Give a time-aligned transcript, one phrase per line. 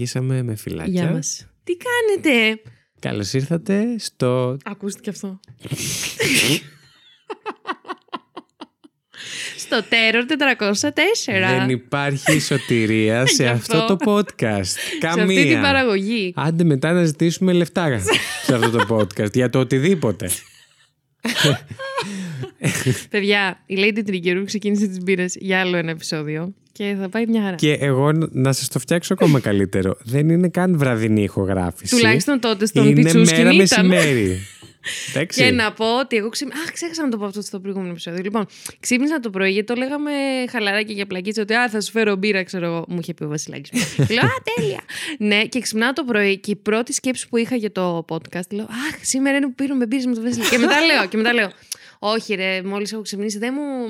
[0.00, 1.02] Αρχίσαμε με φυλάκια.
[1.02, 1.46] Γεια μας.
[1.64, 2.62] Τι κάνετε;
[3.00, 4.56] Καλώς ήρθατε στο...
[4.64, 5.40] Ακούστηκε αυτό.
[9.56, 10.22] Στο Terror
[10.70, 10.88] 404.
[11.58, 13.96] Δεν υπάρχει σωτηρία σε Γι' αυτό αυτό.
[13.96, 14.64] το podcast.
[14.64, 15.24] Σε Καμία.
[15.24, 16.32] αυτή την παραγωγή.
[16.36, 17.98] Άντε μετά να ζητήσουμε λεφτά
[18.44, 20.30] σε αυτό το podcast για το οτιδήποτε.
[23.10, 27.42] Παιδιά, η Lady Trigger ξεκίνησε τις μπύρες για άλλο ένα επεισόδιο και θα πάει μια
[27.42, 27.54] χαρά.
[27.56, 29.96] Και εγώ να σας το φτιάξω ακόμα καλύτερο.
[30.04, 31.96] Δεν είναι καν βραδινή ηχογράφηση.
[31.96, 33.86] Τουλάχιστον τότε στον Είναι Πιτσούσκιν μέρα ήταν.
[33.86, 34.38] μεσημέρι.
[35.14, 35.42] Εντάξει.
[35.42, 36.62] Και να πω ότι εγώ ξύπνησα.
[36.62, 38.22] Αχ, ξέχασα να το πω αυτό στο προηγούμενο επεισόδιο.
[38.22, 38.46] Λοιπόν,
[38.80, 40.10] ξύπνησα το πρωί γιατί το λέγαμε
[40.50, 42.84] χαλαρά και για πλακίτσα ότι Α, θα σου φέρω μπύρα, ξέρω εγώ.
[42.88, 43.70] Μου είχε πει ο Βασιλάκης.
[44.14, 44.80] λέω Α, τέλεια.
[45.18, 48.64] ναι, και ξυπνάω το πρωί και η πρώτη σκέψη που είχα για το podcast λέω
[48.64, 50.50] Αχ, σήμερα είναι που πήραμε μπύρες με το Βασιλάκη.
[50.50, 51.50] και μετά λέω, και μετά λέω
[51.98, 53.88] όχι, ρε, μόλις έχω ξυπνήσει, δεν μου,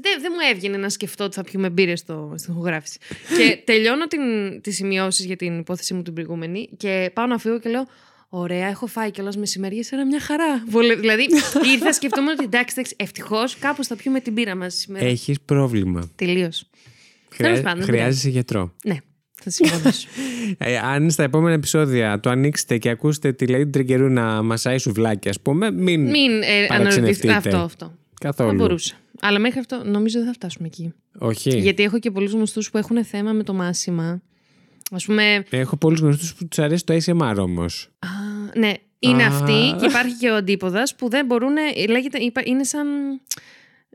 [0.00, 2.98] δεν, δεν μου έβγαινε να σκεφτώ ότι θα πιούμε μπύρες στο, στην ηχογράφηση.
[3.36, 4.20] και τελειώνω την,
[4.60, 7.86] τις σημειώσεις για την υπόθεση μου την προηγούμενη και πάω να φύγω και λέω
[8.28, 10.64] Ωραία, έχω φάει κιόλας μεσημέρι, ένα μια χαρά.
[10.68, 11.22] Βολε- δηλαδή,
[11.72, 15.04] ήρθα σκεφτόμουν ότι εντάξει, εντάξει ευτυχώς κάπως θα πιούμε την πύρα μας σήμερα.
[15.06, 16.10] Έχεις πρόβλημα.
[16.16, 16.66] Τελείως.
[17.30, 18.74] Χρειά- Τέλος πάντων, δεν Χρειάζεσαι γιατρό.
[18.84, 18.96] Ναι,
[19.42, 20.08] θα συμφωνήσω.
[20.58, 25.28] Ε, αν στα επόμενα επεισόδια το ανοίξετε και ακούσετε τη Lady Τριγκερού να μασάει σουβλάκι,
[25.28, 26.00] ας πούμε, μην.
[26.10, 27.28] Μην ε, Παραξενευτείτε.
[27.28, 27.32] αναρωτηθείτε.
[27.32, 27.86] Αυτό, αυτό.
[27.86, 28.54] Θα Καθόλου.
[28.54, 28.94] μπορούσα.
[29.20, 30.92] Αλλά μέχρι αυτό νομίζω δεν θα φτάσουμε εκεί.
[31.18, 31.58] Όχι.
[31.58, 34.22] Γιατί έχω και πολλούς γνωστούς που έχουν θέμα με το μάσιμα.
[34.90, 35.44] Α πούμε.
[35.50, 37.88] Έχω πολλούς γνωστούς που τους αρέσει το ASMR όμως.
[37.98, 38.08] Α,
[38.58, 39.26] ναι, είναι Α.
[39.26, 41.54] αυτή και υπάρχει και ο αντίποδας που δεν μπορούν.
[41.88, 42.86] Λέγεται, υπά- είναι σαν.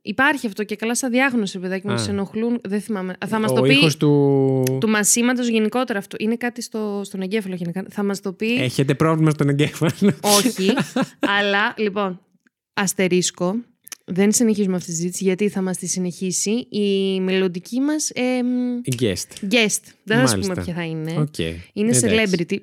[0.03, 1.97] Υπάρχει αυτό και καλά σαν διάγνωση, παιδάκι μου, Α.
[1.97, 2.59] σε ενοχλούν.
[2.63, 3.15] Δεν θυμάμαι.
[3.27, 3.73] Θα μας Ο το πει.
[3.73, 4.63] ήχος του.
[4.79, 6.15] Του μασίματος γενικότερα αυτό.
[6.19, 7.85] Είναι κάτι στο, στον εγκέφαλο γενικά.
[7.89, 8.53] Θα μας το πει.
[8.55, 9.91] Έχετε πρόβλημα στον εγκέφαλο.
[10.21, 10.71] Όχι.
[11.39, 12.19] αλλά λοιπόν,
[12.73, 13.55] αστερίσκο.
[14.05, 18.47] Δεν συνεχίζουμε αυτή τη συζήτηση γιατί θα μας τη συνεχίσει η μελλοντική μας εμ,
[19.01, 19.53] Guest.
[19.53, 19.79] guest.
[20.15, 20.71] Δεν θα σας πούμε Μάλιστα.
[20.73, 21.11] ποια θα είναι.
[21.21, 21.37] Οκ.
[21.73, 22.07] Είναι Εντάξει.
[22.49, 22.57] celebrity,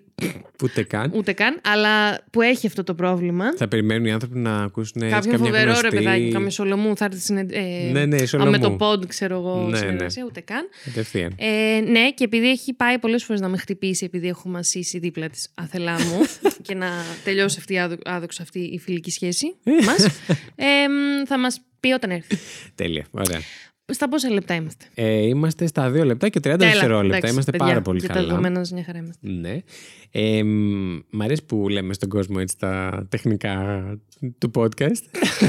[0.62, 1.12] Ούτε καν.
[1.14, 3.44] ούτε καν, αλλά που έχει αυτό το πρόβλημα.
[3.56, 5.88] Θα περιμένουν οι άνθρωποι να ακούσουν έτσι Κάποιον καμιά φοβερό γνωστή...
[5.88, 7.46] ρε παιδάκι, καμία Σολομού, θα έρθει συνε...
[7.50, 8.50] ε, Ναι, ναι, η α, Σολομού.
[8.50, 9.76] με το pod, ξέρω εγώ, Ναι, ναι.
[9.76, 10.68] συνεργασία, ούτε καν.
[10.84, 11.34] Κατευθείαν.
[11.36, 15.28] Ε, ναι, και επειδή έχει πάει πολλές φορές να με χτυπήσει, επειδή έχω μασήσει δίπλα
[15.28, 16.20] της άθελά μου
[16.66, 16.86] και να
[17.24, 19.54] τελειώσει αυτή η άδο- άδοξο αυτή η φιλική σχέση
[19.86, 20.04] μας,
[20.56, 22.36] ε, μ, θα μας πει όταν έρθει.
[22.74, 23.06] Τέλεια.
[23.10, 23.40] Ωραία.
[23.92, 27.16] Στα πόσα λεπτά είμαστε; Ε, είμαστε στα 2 λεπτά και 30 Έλα, δευτερόλεπτα.
[27.16, 28.26] εντάξει, Είμαστε παιδιά, πάρα πολύ για τα καλά.
[28.26, 29.28] δεδομένα μας μια χαρά είμαστε.
[29.30, 29.58] Ναι.
[30.10, 33.82] Ε, μ, μ' αρέσει που λέμε στον κόσμο έτσι τα τεχνικά
[34.38, 35.02] του podcast.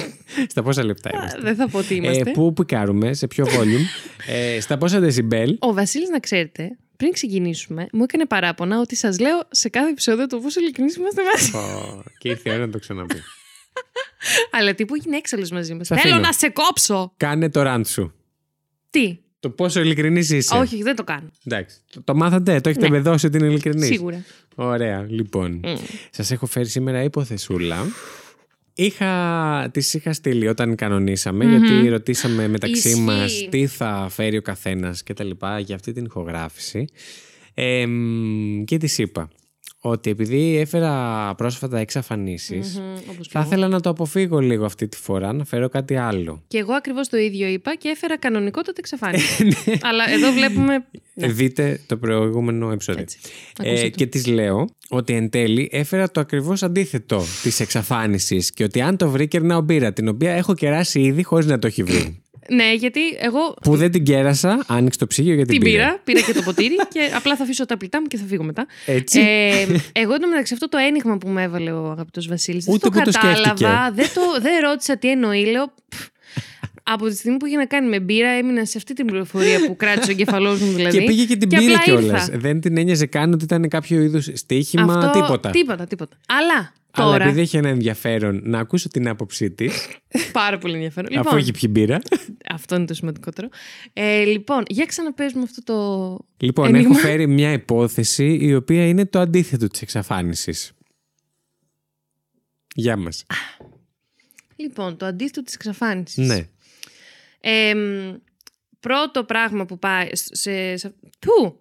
[0.52, 1.40] Στα πόσα λεπτά είμαστε.
[1.42, 2.30] Δεν θα πω τι είμαστε.
[2.30, 3.86] Ε, πού πικάρουμε, σε ποιο volume.
[4.56, 5.58] ε, στα πόσα δεσιμπέλ.
[5.60, 10.28] Ο Βασίλης, να ξέρετε, πριν ξεκινήσουμε, μου έκανε παράπονα ότι σας λέω σε κάθε επεισόδιο
[10.28, 11.58] το πόσο ειλικρινείς είμαστε μαζί.
[11.58, 13.16] Ω, και ήρθε η ώρα να το ξαναπεί.
[14.58, 15.88] Αλλά τύπου έγινε έξαλλος μαζί μας.
[15.88, 16.28] Θα Θέλω αφήνω.
[16.28, 17.14] να σε κόψω!
[17.18, 18.14] Κάνε το ραντ σου.
[18.90, 20.56] Τι; Το πόσο ειλικρινής είσαι.
[20.56, 21.30] Όχι, όχι, δεν το κάνω.
[21.46, 21.78] Εντάξει.
[21.92, 22.96] Το, το μάθατε, το έχετε Ναι.
[22.98, 23.86] μπεδώσει ότι είναι ειλικρινής.
[23.86, 24.24] Σίγουρα.
[24.56, 25.62] Ωραία, λοιπόν.
[25.64, 25.78] Mm.
[26.10, 27.78] Σας έχω φέρει σήμερα υποθεσούλα.
[28.74, 33.02] Είχα, τις είχα στείλει όταν κανονίσαμε, γιατί ρωτήσαμε μεταξύ Ισχύει.
[33.02, 36.86] μας τι θα φέρει ο καθένας και τα λοιπά για αυτή την ηχογράφηση.
[37.54, 39.30] Ε, μ, και της είπα
[39.82, 43.48] ότι επειδή έφερα πρόσφατα εξαφανίσεις, Μμμ, όπως και θα εγώ.
[43.48, 46.44] ήθελα να το αποφύγω λίγο αυτή τη φορά, να φέρω κάτι άλλο.
[46.48, 49.44] Και εγώ ακριβώς το ίδιο είπα και έφερα κανονικότατα εξαφάνιση.
[49.44, 49.54] Ναι.
[49.82, 50.86] Αλλά εδώ βλέπουμε.
[51.14, 51.28] Ναι.
[51.28, 53.02] Δείτε το προηγούμενο επεισόδιο.
[53.02, 53.18] Έτσι.
[53.60, 53.96] Ακούστε Ε, το.
[53.96, 58.98] και της λέω ότι εν τέλει έφερα το ακριβώς αντίθετο της εξαφάνισης και ότι αν
[58.98, 62.22] το βρει κερνάω μπύρα, την οποία έχω κεράσει ήδη χωρίς να το έχει βρει.
[62.52, 66.22] Ναι, γιατί εγώ Που δεν την κέρασα, άνοιξε το ψυγείο για την, την πήρα, πήρα
[66.22, 68.68] και το ποτήρι και απλά θα αφήσω τα πλητά μου και θα φύγω μετά.
[68.86, 69.20] Έτσι.
[69.20, 72.66] Ε, εγώ εντωμεταξύ αυτό το ένιγμα που με έβαλε ο αγαπητός Βασίλης.
[72.66, 73.44] Δεν Ούτε το που το κατάλαβα.
[73.44, 73.92] σκέφτηκε.
[73.94, 75.46] δεν, το, δεν ρώτησα τι εννοεί.
[75.46, 75.74] Λέω.
[75.90, 76.08] «Πφ,
[76.94, 79.76] Από τη στιγμή που είχε να κάνει με μπύρα, έμεινα σε αυτή την πληροφορία που
[79.76, 80.98] κράτησε ο εγκεφαλός μου δηλαδή.
[80.98, 82.28] Και πήγε και την απλά πήρε κιόλας.
[82.28, 82.38] ήρθα.
[82.38, 85.50] Δεν την ένοιαζε καν ότι ήταν κάποιο είδους στοίχημα, Αυτό, τίποτα.
[85.50, 86.18] Τίποτα, τίποτα.
[86.28, 87.24] Αλλά Αλλά τώρα.
[87.24, 89.88] επειδή έχει ένα ενδιαφέρον να ακούσω την άποψή της,
[90.32, 91.12] Πάρα πολύ ενδιαφέρον.
[91.12, 92.00] αφού Λοιπόν, έχει πιει μπύρα.
[92.56, 93.48] αυτό είναι το σημαντικότερο.
[93.94, 96.18] Ε, λοιπόν, για ξαναπέζουμε αυτό το.
[96.38, 96.90] Λοιπόν, Ενίγμα.
[96.90, 100.72] έχω φέρει μια υπόθεση η οποία είναι το αντίθετο της εξαφάνισης.
[102.76, 103.26] Γεια μας.
[104.56, 106.28] Λοιπόν, το αντίθετο της εξαφάνισης.
[106.28, 106.48] Ναι.
[107.42, 108.14] Εμ,
[108.80, 110.10] πρώτο πράγμα που πάει.
[110.14, 111.60] Σε, σε, Πού!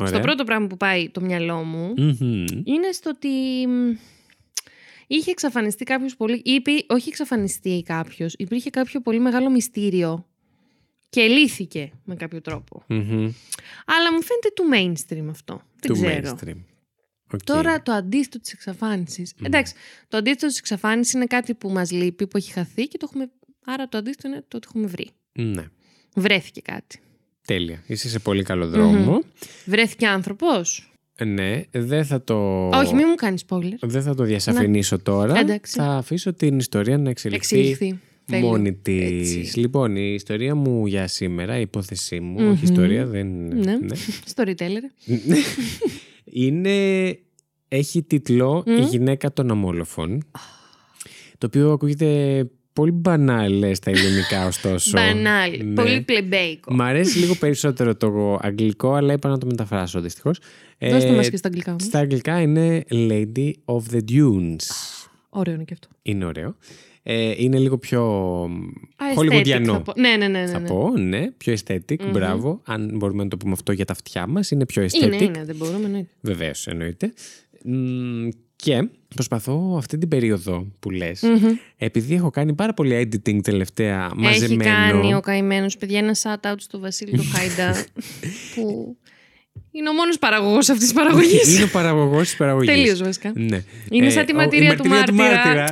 [0.00, 0.12] Ωραία.
[0.12, 2.44] Στο πρώτο πράγμα που πάει το μυαλό μου Μμμ.
[2.64, 3.28] είναι στο ότι
[3.68, 3.90] μ,
[5.06, 6.34] είχε εξαφανιστεί κάποιος πολύ...
[6.44, 10.26] Ή, υπή- όχι εξαφανιστεί κάποιος, υπήρχε κάποιο πολύ μεγάλο μυστήριο
[11.08, 12.82] και λύθηκε με κάποιο τρόπο.
[12.86, 13.32] Μμμ.
[13.86, 15.62] Αλλά μου φαίνεται του mainstream αυτό.
[15.80, 16.36] Δεν Του ξέρω.
[16.36, 16.56] mainstream.
[17.32, 17.42] OK.
[17.44, 19.34] Τώρα το αντίθετο της εξαφάνισης.
[19.42, 19.74] Εντάξει,
[20.08, 23.30] το αντίθετο της εξαφάνισης είναι κάτι που μας λείπει, που έχει χαθεί και το έχουμε...
[23.70, 25.08] Άρα το αντίθετο είναι το ότι έχουμε βρει.
[25.32, 25.64] Ναι.
[26.14, 27.00] Βρέθηκε κάτι.
[27.46, 27.82] Τέλεια.
[27.86, 29.22] Είσαι σε πολύ καλό δρόμο.
[29.64, 32.68] Βρέθηκε άνθρωπος; Ε, Ναι, δεν θα το.
[32.68, 33.74] Όχι, μην μου κάνεις spoiler.
[33.80, 35.38] Δεν θα το διασαφηνίσω τώρα.
[35.38, 35.78] Εντάξει.
[35.78, 38.00] Θα αφήσω την ιστορία να εξελιχθεί, Εξελιχθεί.
[38.24, 38.46] Τέλειο.
[38.46, 39.36] μόνη της.
[39.36, 39.58] Έτσι.
[39.58, 43.26] Λοιπόν, η ιστορία μου για σήμερα, η υπόθεσή μου, όχι ιστορία, δεν.
[43.56, 43.76] Ναι.
[44.34, 45.06] Storyteller.
[46.24, 47.18] Είναι.
[47.68, 50.24] Έχει τίτλο Η γυναίκα των αμόλοφων.
[51.38, 52.44] Το οποίο ακούγεται
[52.78, 54.90] πολύ μπανάλ στα ελληνικά, ωστόσο.
[54.90, 55.50] Μπανάλ.
[55.64, 55.74] Ναι.
[55.74, 56.74] Πολύ πλεμπέικο.
[56.74, 60.38] Μ' αρέσει λίγο περισσότερο το αγγλικό, αλλά είπα να το μεταφράσω δυστυχώς.
[60.80, 61.84] Δώστε μας και στα αγγλικά όμως.
[61.84, 64.66] Στα αγγλικά είναι Lady of the Dunes.
[65.28, 65.88] Ωραίο είναι και αυτό.
[66.02, 66.56] Είναι ωραίο.
[67.02, 69.72] Ε, είναι λίγο πιο Α, aesthetic χολιγουδιανό.
[69.72, 69.92] θα πω.
[69.96, 70.40] Ναι, ναι, ναι.
[70.40, 70.68] ναι, Θα ναι.
[70.68, 72.60] πω, ναι, πιο aesthetic, μπράβο.
[72.64, 75.02] Αν μπορούμε να το πούμε αυτό για τα αυτιά μας, είναι πιο aesthetic.
[75.02, 77.12] Είναι, είναι, δεν μπορούμε να Βεβαίως, εννοείται.
[78.64, 81.22] Μ, Και προσπαθώ αυτή την περίοδο που λες,
[81.76, 84.62] επειδή έχω κάνει πάρα πολύ editing τελευταία μαζεμένο.
[84.70, 87.84] Έχει κάνει ο καημένος, παιδιά, ένα shout out στο Βασίλη του Χάιντα.
[88.54, 88.96] που
[89.70, 91.54] είναι ο μόνος παραγωγός αυτής της παραγωγής.
[91.54, 92.74] Είναι ο παραγωγός της παραγωγής.
[92.74, 93.32] Τελείως βασικά.
[93.34, 93.64] Ναι.
[93.90, 95.64] Είναι σαν τη ο- η μαρτυρία του μάρτυρα.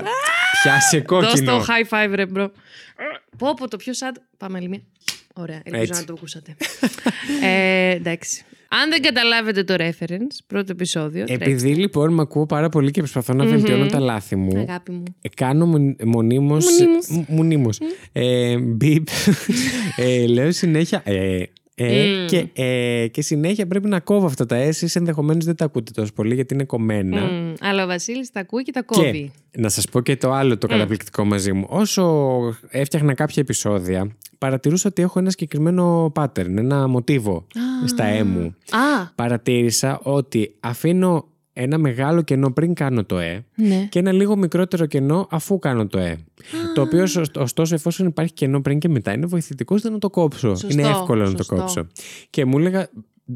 [0.62, 1.58] Πιάσε Δώσ' κόκκινο.
[1.58, 2.52] το high five, ρε bro.
[3.38, 4.16] Πω, πω, το πιο sad.
[4.36, 4.80] Πάμε άλλη μία.
[5.38, 6.00] Ωραία, ελπίζω Έτσι.
[6.00, 6.56] να το ακούσατε.
[7.42, 8.44] ε, εντάξει.
[8.68, 11.24] Αν δεν καταλάβετε το reference, πρώτο επεισόδιο.
[11.28, 14.48] Επειδή λοιπόν με ακούω πάρα πολύ και προσπαθώ να βελτιώνω τα λάθη μου.
[14.50, 14.70] τρέξτε.
[14.72, 15.02] Αγάπη μου.
[15.22, 15.66] ε, Κάνω
[16.04, 16.64] μονίμως.
[16.64, 17.24] Μονίμως.
[17.28, 17.80] Μονίμως.
[18.12, 19.06] Ε, μπιπ.
[19.96, 21.02] ε, λέω συνέχεια.
[21.04, 21.42] Ε,
[21.78, 24.86] ε, και, ε, και συνέχεια πρέπει να κόβω αυτά τα S.
[24.94, 27.20] Ενδεχομένως δεν τα ακούτε τόσο πολύ γιατί είναι κομμένα.
[27.20, 29.30] Μμ, αλλά ο Βασίλης τα ακούει και τα Και κόβει.
[29.58, 31.66] να σας πω και το άλλο το καταπληκτικό μαζί μου.
[31.68, 32.38] Όσο
[32.68, 37.46] έφτιαχνα κάποια επεισόδια, παρατηρούσα ότι έχω ένα συγκεκριμένο pattern, ένα μοτίβο
[37.86, 38.54] στα ε μου.
[38.70, 43.86] Α, Παρατήρησα ότι αφήνω ένα μεγάλο κενό πριν κάνω το ε ναι.
[43.90, 46.18] και ένα λίγο μικρότερο κενό αφού κάνω το ε.
[46.74, 50.10] Το οποίο ωστ- ωστόσο εφόσον υπάρχει κενό πριν και μετά είναι βοηθητικός ώστε να το
[50.10, 50.48] κόψω.
[50.48, 51.54] Σωστό, είναι εύκολο να το σωστό.
[51.56, 51.86] κόψω.
[52.30, 52.88] Και μου έλεγα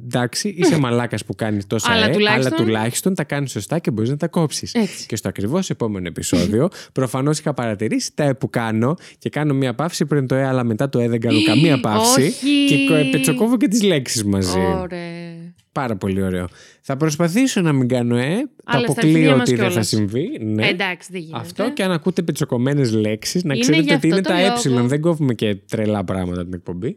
[0.06, 3.90] Εντάξει, είσαι μαλάκας που κάνεις τόσα Αλλά ε, τουλάχιστον- αλλά τουλάχιστον τα κάνεις σωστά και
[3.90, 4.74] μπορείς να τα κόψεις.
[4.74, 5.06] Έτσι.
[5.06, 9.74] Και στο ακριβώς επόμενο επεισόδιο, προφανώς είχα παρατηρήσει τα ε που κάνω και κάνω μία
[9.74, 12.20] παύση πριν το ε, αλλά μετά το ε δεν κάνω καμία παύση.
[12.22, 12.66] Όχι.
[12.68, 14.58] Και κο- πετσοκόβω και τις λέξεις μαζί.
[14.58, 15.49] Ωραία.
[15.80, 16.46] Πάρα πολύ ωραίο.
[16.80, 18.36] Θα προσπαθήσω να μην κάνω ε.
[18.40, 19.88] Το Αλλά στα αποκλείω αρχίδια μας ότι δεν θα κιόλας.
[19.88, 20.38] συμβεί.
[20.40, 20.66] Ναι.
[20.66, 21.38] Ε, εντάξει, δεν γίνεται.
[21.38, 24.38] Αυτό και αν ακούτε πετσοκομμένες λέξεις, να Είναι ξέρετε γι' ότι αυτό είναι το τα
[24.38, 24.74] ε.
[24.74, 24.86] λόγο.
[24.86, 26.96] Δεν κόβουμε και τρελά πράγματα την εκπομπή.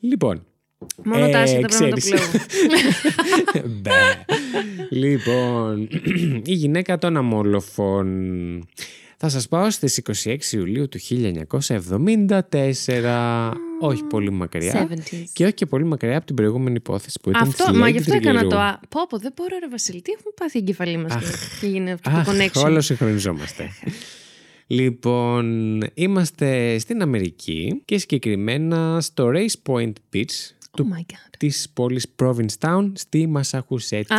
[0.00, 0.46] Λοιπόν.
[1.04, 2.30] Μόνο τα άσχετα πρέπει να το ξέρεις.
[2.30, 3.74] πλέον.
[3.80, 3.90] Μπε.
[4.90, 5.88] λοιπόν,
[6.52, 8.06] η γυναίκα των αμόλοφων.
[9.24, 13.52] Θα σας πάω στις 26 Ιουλίου του 1974.
[13.80, 14.88] όχι πολύ μακριά.
[14.90, 15.24] 70s.
[15.32, 17.92] Και όχι και πολύ μακριά από την προηγούμενη υπόθεση που ήταν Αυτό, στη μα Lady
[17.92, 18.48] γι' αυτό έκανα Τριγερού.
[18.48, 18.58] το.
[18.58, 20.02] Α, πω, πω, δεν μπορώ, ρε Βασίλη.
[20.02, 21.24] Τι έχουμε πάθει η εγκεφαλή μας και,
[21.60, 23.68] και γίνεται αυτό Αχ, το connection; όλο συγχρονιζόμαστε.
[24.78, 31.30] λοιπόν, είμαστε στην Αμερική και συγκεκριμένα στο Race Point Beach του, Oh my god.
[31.38, 34.12] της πόλης Provincetown στη Μασαχουσέτη.
[34.12, 34.16] Α,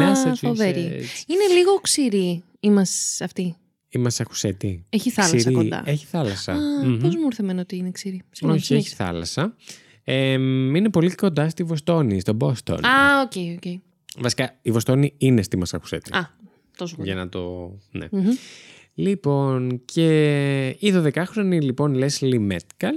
[0.00, 0.34] Massachusetts.
[0.36, 0.80] φοβερή.
[1.26, 3.54] Είναι λίγο ξηρή η μας αυτή.
[3.92, 4.84] Η Μασαχουσέτη.
[4.88, 5.54] Έχει θάλασσα Ξηρή.
[5.54, 5.82] κοντά.
[5.86, 6.52] Έχει θάλασσα.
[6.52, 6.98] Α, Μμμ.
[6.98, 8.22] πώς μου ήρθε εμένα ότι είναι ξηρή.
[8.30, 8.94] Συγγνώμη, Όχι, έχει συνέχισε.
[9.04, 9.56] θάλασσα.
[10.04, 12.84] Ε, είναι πολύ κοντά στη Βοστόνη, στον Μπόστον.
[12.84, 13.80] Α, OK, OK.
[14.18, 16.12] Βασικά, η Βοστόνη είναι στη Μασαχουσέτη.
[16.16, 16.30] Α,
[16.76, 17.06] τόσο κοντά.
[17.12, 17.72] Για να το.
[17.90, 18.06] Ναι.
[18.10, 18.28] Μμμ.
[18.94, 22.94] Λοιπόν, και η 12χρονη λοιπόν Leslie Metcalf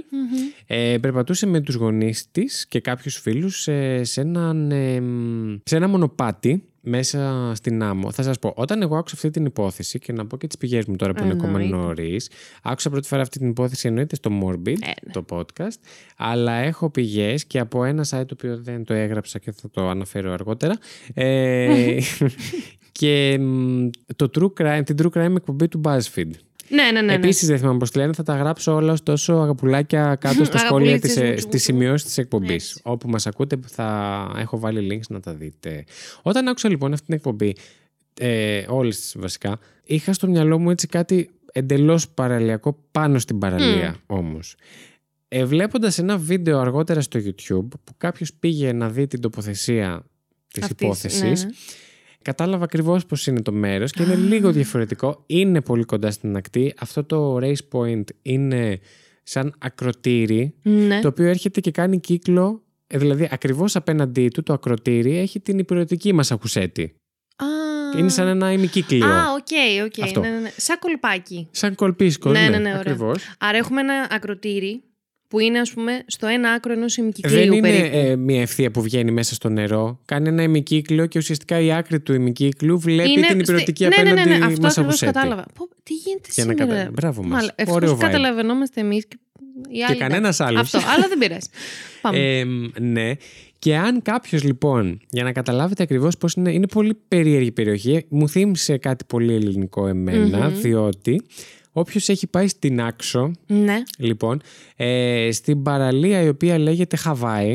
[0.66, 5.76] ε, περπατούσε με τους γονείς της και κάποιους φίλους ε, σε, έναν, ε, μ, σε
[5.76, 8.10] ένα μονοπάτι μέσα στην άμμο.
[8.10, 10.84] Θα σας πω, όταν εγώ άκουσα αυτή την υπόθεση και να πω και τις πηγές
[10.84, 11.76] μου τώρα που είναι ακόμα Εννοείται.
[11.76, 12.30] νωρίς.
[12.62, 14.70] άκουσα πρώτη φορά αυτή την υπόθεση εννοείται στο Morbid, Ε,
[15.06, 15.12] ναι.
[15.12, 15.78] το podcast,
[16.16, 19.88] αλλά έχω πηγές και από ένα site το οποίο δεν το έγραψα και θα το
[19.88, 20.78] αναφέρω αργότερα
[21.14, 21.98] ε,
[22.92, 26.30] και μ, το true crime, την true crime εκπομπή του BuzzFeed.
[26.68, 27.00] Ναι, ναι, ναι.
[27.00, 27.12] ναι.
[27.12, 30.94] Επίσης, δεν θυμάμαι πώς τη λένε, θα τα γράψω όλα ωστόσο αγαπουλάκια κάτω στα σχόλια
[30.94, 31.72] Αγαπουλίτσες της, μου, ε, τσου, στις τσου.
[31.72, 32.68] σημειώσεις της εκπομπής.
[32.70, 32.80] Έτσι.
[32.84, 35.84] Όπου μας ακούτε, θα έχω βάλει links να τα δείτε.
[36.22, 37.54] Όταν άκουσα λοιπόν αυτή την εκπομπή,
[38.20, 44.56] ε, όλες βασικά, είχα στο μυαλό μου έτσι κάτι εντελώς παραλιακό πάνω στην παραλία όμως.
[45.28, 50.04] Ε, Βλέποντας ένα βίντεο αργότερα στο YouTube που κάποιος πήγε να δει την τοποθεσία
[50.52, 51.20] της Αυτής, υπόθεσης.
[51.22, 51.54] ναι, ναι.
[52.24, 55.22] Κατάλαβα ακριβώς πώς είναι το μέρος και είναι λίγο διαφορετικό.
[55.26, 56.74] Είναι πολύ κοντά στην ακτή.
[56.78, 58.78] Αυτό το race point είναι
[59.22, 61.00] σαν ακροτήρι, Ναι.
[61.00, 62.62] το οποίο έρχεται και κάνει κύκλο.
[62.86, 66.82] ε, Δηλαδή, ακριβώς απέναντί του το ακροτήρι έχει την υπηρετική μας ακουσέτη.
[67.36, 69.06] Α, Είναι σαν ένα ημικύκλιο.
[69.06, 70.02] Α, οκ, οκ.
[70.04, 70.20] Αυτό.
[70.20, 70.50] Ναι, ναι, ναι.
[70.56, 71.48] Σαν κολπάκι.
[71.50, 72.80] Σαν κολπίσκο, Ναι, ναι, ναι, ναι, ωραία.
[72.80, 73.34] ακριβώς.
[73.38, 74.82] Άρα έχουμε ένα ακροτήρι
[75.34, 77.96] που είναι, ας πούμε, στο ένα άκρο ενός ημικυκλίου Δεν είναι περίπου.
[77.96, 80.00] ε, μια ευθεία που βγαίνει μέσα στο νερό.
[80.04, 83.88] Κάνει ένα ημικύκλιο και ουσιαστικά η άκρη του ημικύκλου βλέπει Είναι την στη- υπηρετική ναι,
[83.88, 85.12] ναι, απέναντι ναι, ναι, αυτό μας ακριβώς ακουσέτη.
[85.12, 85.44] κατάλαβα.
[85.54, 87.30] Πω, τι γίνεται Για να σήμερα; κατα- Μπράβο μας.
[87.30, 88.00] Μάλλον, Ωραίο ευτυχώς vibe.
[88.12, 89.16] καταλαβαίνόμαστε εμείς και
[89.68, 89.98] οι άλλοι.
[89.98, 90.60] κανένας άλλος.
[90.60, 91.48] Αυτό, αλλά δεν πειράζει.
[92.02, 92.18] Πάμε.
[92.38, 92.44] Ε,
[92.80, 93.10] ναι.
[93.58, 98.28] Και αν κάποιος λοιπόν, για να καταλάβετε ακριβώς πώς είναι, είναι πολύ περίεργη περιοχή, μου
[98.28, 101.22] θύμισε κάτι πολύ ελληνικό εμένα, διότι
[101.76, 103.82] όποιος έχει πάει στην Άξο, ναι.
[103.98, 104.40] λοιπόν,
[104.76, 107.54] ε, στην παραλία η οποία λέγεται Χαβάη,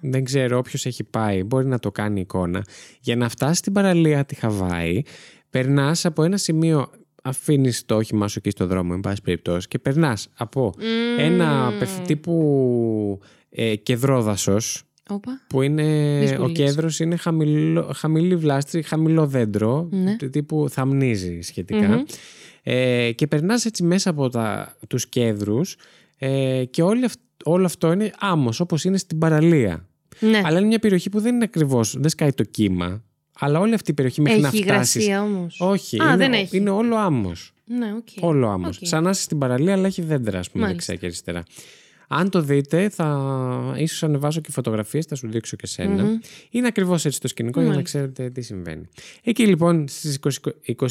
[0.00, 2.64] δεν ξέρω όποιος έχει πάει, μπορεί να το κάνει εικόνα.
[3.00, 5.02] Για να φτάσει στην παραλία τη Χαβάη,
[5.50, 6.90] περνάς από ένα σημείο.
[7.24, 10.74] Αφήνεις το όχημά σου εκεί στο δρόμο, εν πάση περιπτώσει, και περνάς από
[11.18, 14.56] ένα πεφ- τύπου ε, κεδρόδασο,
[15.12, 15.40] Όπα.
[15.46, 16.62] που είναι, Δύσκολη ο λέξη.
[16.62, 20.16] κέδρος είναι χαμηλό, χαμηλή βλάστηση, χαμηλό δέντρο, Ναι.
[20.16, 22.04] του τύπου θαμνίζει σχετικά.
[22.62, 25.76] Ε, και περνάς έτσι μέσα από τα, τους κέδρους
[26.18, 29.86] ε, και όλη, αυ- όλο αυτό είναι άμμος, όπως είναι στην παραλία.
[30.20, 30.40] Ναι.
[30.44, 33.02] Αλλά είναι μια περιοχή που δεν είναι ακριβώς, δεν σκάει το κύμα,
[33.38, 34.94] αλλά όλη αυτή η περιοχή μέχρι έχει να φτάσεις...
[34.94, 35.60] υγρασία όμως.
[35.60, 36.56] Όχι, Α, είναι, δεν έχει.
[36.56, 37.52] είναι όλο άμμος.
[37.64, 38.08] Ναι, οκ.
[38.24, 38.76] Όλο άμμος.
[38.76, 38.86] Οκ.
[38.86, 40.92] Σαν να είσαι στην παραλία, αλλά έχει δέντρα, ας πούμε, Μάλιστα.
[40.92, 41.42] δεξιά και αριστερά.
[42.14, 47.04] Αν το δείτε, θα ίσως ανεβάσω και φωτογραφίες, θα σου δείξω και σενα Είναι ακριβώς
[47.04, 47.98] έτσι το σκηνικό για να Μάλιστα.
[47.98, 48.88] ξέρετε τι συμβαίνει.
[49.24, 50.30] Εκεί λοιπόν στις 20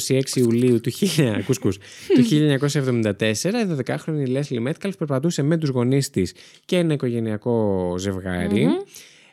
[0.08, 1.78] 26 Ιουλίου του, 1000 ακούς, ακούς,
[2.14, 8.66] του 1974 η 12χρονη Λέσλι Μέτκαλφ περπατούσε με τους γονείς της και ένα οικογενειακό ζευγάρι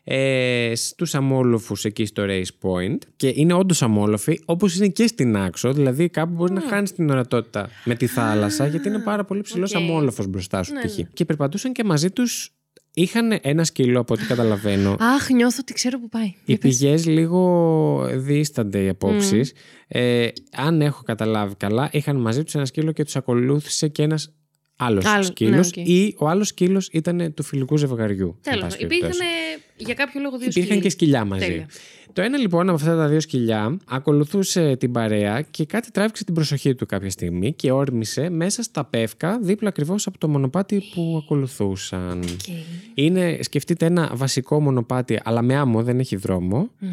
[0.04, 5.38] ε, στους αμμόλοφους εκεί στο Race Point και είναι όντως αμμόλοφοι όπως είναι και στη
[5.38, 9.42] Νάξο δηλαδή κάπου μπορεί να χάνεις την ορατότητα με τη θάλασσα γιατί είναι πάρα πολύ
[9.42, 9.82] ψηλός οκ.
[9.82, 10.98] αμμόλοφος μπροστά σου Ναι, π.χ.
[10.98, 11.04] ναι.
[11.14, 12.54] και περπατούσαν και μαζί τους
[12.94, 16.26] είχαν ένα σκύλο από ό,τι καταλαβαίνω Αχ, νιώθω ότι ξέρω που πάει.
[16.26, 16.78] οι Για πες.
[16.78, 19.54] πηγές λίγο δίστανται οι απόψεις.
[19.88, 24.34] Ε, αν έχω καταλάβει καλά, είχαν μαζί τους ένα σκύλο και τους ακολούθησε και ένας
[24.76, 25.76] άλλος Άλλο, σκύλος.
[25.76, 25.88] ναι, οκ.
[25.90, 28.28] Ή ο άλλος σκύλος ήταν του φιλικού ζευγαριού.
[28.28, 28.62] εν Τέλος.
[28.64, 29.64] πάση Υπήρχαν περιπτώσει.
[29.86, 30.82] Για κάποιο λόγο δύο Υπήρχαν σκύλοι.
[30.82, 31.46] και σκυλιά μαζί.
[31.46, 31.68] Τέλεια.
[32.14, 36.34] Το ένα λοιπόν από αυτά τα δύο σκυλιά ακολουθούσε την παρέα και κάτι τράβηξε την
[36.34, 41.22] προσοχή του κάποια στιγμή και όρμησε μέσα στα πεύκα δίπλα ακριβώς από το μονοπάτι που
[41.24, 42.20] ακολουθούσαν.
[42.20, 42.56] Οκ.
[42.94, 46.70] Είναι, σκεφτείτε ένα βασικό μονοπάτι, αλλά με άμμο, δεν έχει δρόμο.
[46.80, 46.90] Μμμ.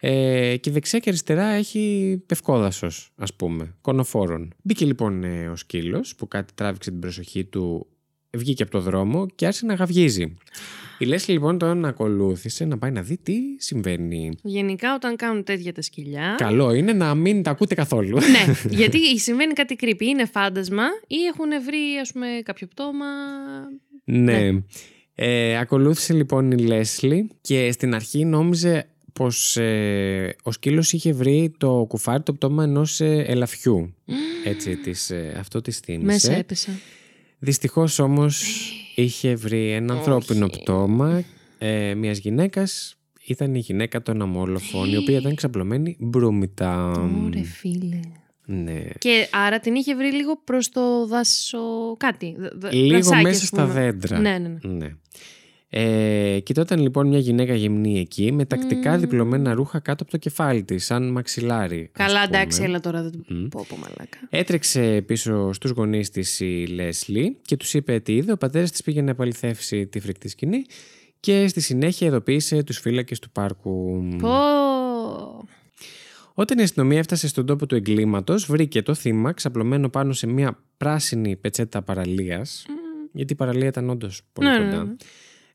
[0.00, 4.52] Ε, και δεξιά και αριστερά έχει πευκόδασος, ας πούμε, κονοφόρων.
[4.62, 7.86] Μπήκε λοιπόν ε, ο σκύλος που κάτι τράβηξε την προσοχή του,
[8.36, 10.36] βγήκε από το δρόμο και άρχισε να γαυγίζει.
[11.02, 14.30] Η Λέσλι λοιπόν τον ακολούθησε να πάει να δει τι συμβαίνει.
[14.42, 16.34] Γενικά, όταν κάνουν τέτοια τα σκυλιά.
[16.38, 18.18] Καλό είναι να μην τα ακούτε καθόλου.
[18.34, 20.00] ναι, γιατί συμβαίνει κάτι creepy.
[20.00, 23.06] Είναι φάντασμα ή έχουν βρει, ας πούμε, κάποιο πτώμα.
[24.04, 24.48] ναι.
[25.14, 31.52] Ε, ακολούθησε λοιπόν η Λέσλι και στην αρχή νόμιζε πως ε, ο σκύλος είχε βρει
[31.58, 33.94] το κουφάρι το πτώμα ενός ε, ελαφιού.
[34.44, 36.04] Έτσι, της, ε, αυτό της θύμισε.
[36.04, 36.70] Μέσα έπεσα.
[37.38, 38.44] Δυστυχώς όμως
[38.94, 40.60] είχε βρει ένα ανθρώπινο Όχι.
[40.60, 41.22] πτώμα
[41.58, 42.94] ε, μιας γυναίκας.
[43.26, 46.90] Ήταν η γυναίκα των αμόλοφων, η οποία ήταν ξαπλωμένη μπρούμητα.
[47.26, 48.00] Ωραία, φίλε.
[48.46, 48.82] Ναι.
[48.98, 51.58] Και άρα την είχε βρει λίγο προς το δάσο
[51.96, 52.36] κάτι.
[52.38, 53.72] δ- δ- Λίγο δασάκι, μέσα ας στα πούμε.
[53.80, 54.18] δέντρα.
[54.18, 54.72] Ναι, ναι, ναι.
[54.74, 54.94] Ναι.
[55.72, 60.62] Ε, κοιτόταν λοιπόν μια γυναίκα γυμνή εκεί με τακτικά διπλωμένα ρούχα κάτω από το κεφάλι
[60.64, 61.90] της, σαν μαξιλάρι.
[61.94, 62.36] ας Καλά, πούμε.
[62.38, 63.02] εντάξει, έλα τώρα.
[63.02, 63.12] Δεν...
[63.48, 64.18] Πω, πω, μαλάκα.
[64.30, 68.32] Έτρεξε πίσω στους γονείς της η Λέσλι και τους είπε τι είδε.
[68.32, 70.64] Ο πατέρας της πήγε να επαληθεύσει τη φρικτή σκηνή
[71.20, 74.04] και στη συνέχεια ειδοποίησε τους φύλακες του πάρκου.
[74.18, 74.34] Πω.
[76.34, 80.58] Όταν η αστυνομία έφτασε στον τόπο του εγκλήματος, βρήκε το θύμα ξαπλωμένο πάνω σε μια
[80.76, 82.66] πράσινη πετσέτα παραλίας,
[83.12, 84.84] γιατί η παραλία ήταν όντως πολύ Ναι, ναι, κοντά.
[84.84, 84.92] ναι.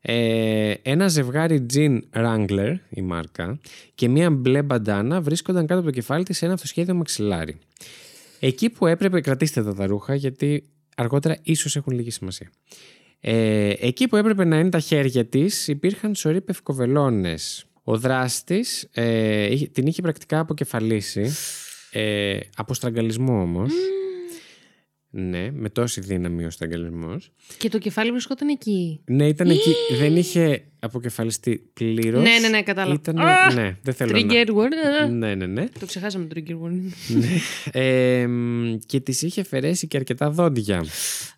[0.08, 3.58] Ε, ένα ζευγάρι Jean Wrangler, η μάρκα,
[3.94, 7.58] και μία μπλε μπαντάνα βρίσκονταν κάτω από το κεφάλι της σε ένα αυτοσχέδιο μαξιλάρι.
[8.40, 10.64] Εκεί που έπρεπε, κρατήστε εδώ τα ρούχα, γιατί
[10.96, 12.50] αργότερα ίσως έχουν λίγη σημασία.
[13.20, 17.64] Ε, εκεί που έπρεπε να είναι τα χέρια της υπήρχαν σωροί πευκοβελώνες.
[17.82, 21.30] Ο δράστης ε, είχε- την είχε πρακτικά αποκεφαλίσει,
[21.90, 23.72] ε, από στραγγαλισμό όμως.
[25.18, 27.32] Ναι, με τόση δύναμη ο στραγγαλισμός.
[27.58, 29.00] Και το κεφάλι βρισκόταν εκεί.
[29.04, 29.74] Ναι, ήταν εκεί.
[29.98, 32.22] Δεν είχε αποκεφαλιστεί πλήρως.
[32.22, 32.94] Ναι, ναι, ναι, κατάλαβα.
[32.94, 33.52] Ήταν, Α!
[33.54, 34.70] ναι, δεν θέλω Trigger word.
[35.00, 35.06] να...
[35.06, 35.68] Ναι, ναι, ναι.
[35.80, 36.72] Το ξεχάσαμε το trigger word.
[37.08, 37.28] ναι.
[37.72, 40.84] Ε, μ, και της είχε αφαιρέσει και αρκετά δόντια.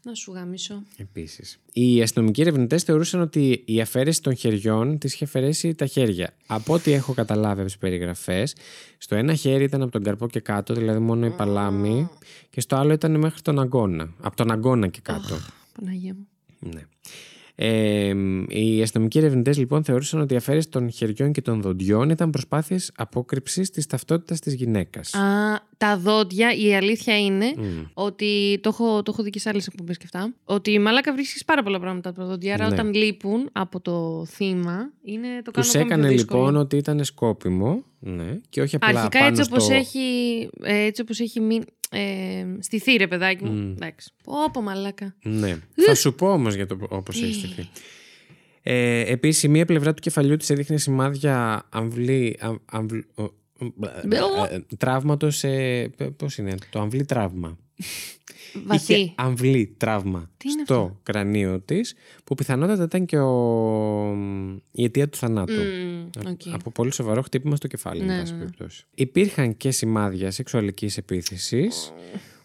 [0.03, 0.83] Να σου γαμίσω.
[0.97, 1.59] Επίσης.
[1.73, 6.35] Οι αστυνομικοί ερευνητές θεωρούσαν ότι η αφαίρεση των χεριών της είχε αφαιρέσει τα χέρια.
[6.47, 8.55] Από ό,τι έχω καταλάβει από τις περιγραφές,
[8.99, 12.09] στο ένα χέρι ήταν από τον καρπό και κάτω, δηλαδή μόνο η παλάμη,
[12.51, 14.15] και στο άλλο ήταν μέχρι τον αγκώνα.
[14.21, 15.39] Από τον αγκώνα και κάτω.
[15.81, 16.27] Παναγία μου.
[16.59, 16.81] Ναι.
[17.61, 18.15] Ε,
[18.49, 22.93] οι αστυνομικοί ερευνητές λοιπόν θεώρησαν ότι η αφαίρεση των χεριών και των δοντιών ήταν προσπάθειες
[22.97, 25.15] απόκρυψης της ταυτότητας της γυναίκας.
[25.15, 25.21] Α,
[25.77, 27.55] τα δόντια, η αλήθεια είναι
[27.95, 30.35] ότι το έχω, το έχω δει και σε άλλες εκπομπές και αυτά.
[30.45, 32.55] Ότι η μαλάκα βρίσκεις πάρα πολλά πράγματα από τα δόντια.
[32.55, 32.73] Άρα Ναι.
[32.73, 36.41] όταν λείπουν από το θύμα, είναι το Τους κάνουν ακόμα έκανε πιο δύσκολο.
[36.45, 39.55] λοιπόν ότι ήταν σκόπιμο ναι, και όχι απλά Αρχικά πάνω έτσι στο...
[39.55, 40.01] όπως έχει,
[40.63, 43.53] ε, έτσι όπως έχει μείνει, ε, στηθεί ρε παιδάκι μου.
[43.53, 43.71] Μμ.
[43.71, 44.11] Εντάξει.
[44.25, 45.15] Πω πω μαλάκα.
[45.23, 45.57] Ναι.
[45.75, 47.69] Θα σου πω όμως για το πώ έχει στηθεί.
[48.63, 52.37] Ε, Επίσης, η μία πλευρά του κεφαλιού της έδειχνε σημάδια αμβλή.
[52.41, 53.33] αμ- αμβλ- ο-
[54.51, 55.49] ε, ε, Τραύματος σε.
[56.17, 57.59] Πώς είναι, το αμβλή τραύμα.
[57.79, 59.13] Είχε Βαθύ.
[59.17, 61.95] αμβλή τραύμα Τι είναι στο αυτό; κρανίο της,
[62.25, 63.33] που πιθανότατα ήταν και ο...
[64.71, 65.53] η αιτία του θανάτου.
[65.53, 66.41] Μμμ, οκ.
[66.53, 68.45] Από πολύ σοβαρό χτύπημα στο κεφάλι, Ναι, εν πάση ναι, ναι.
[68.45, 68.85] περιπτώσει.
[68.95, 71.93] Υπήρχαν και σημάδια σεξουαλικής επίθεσης,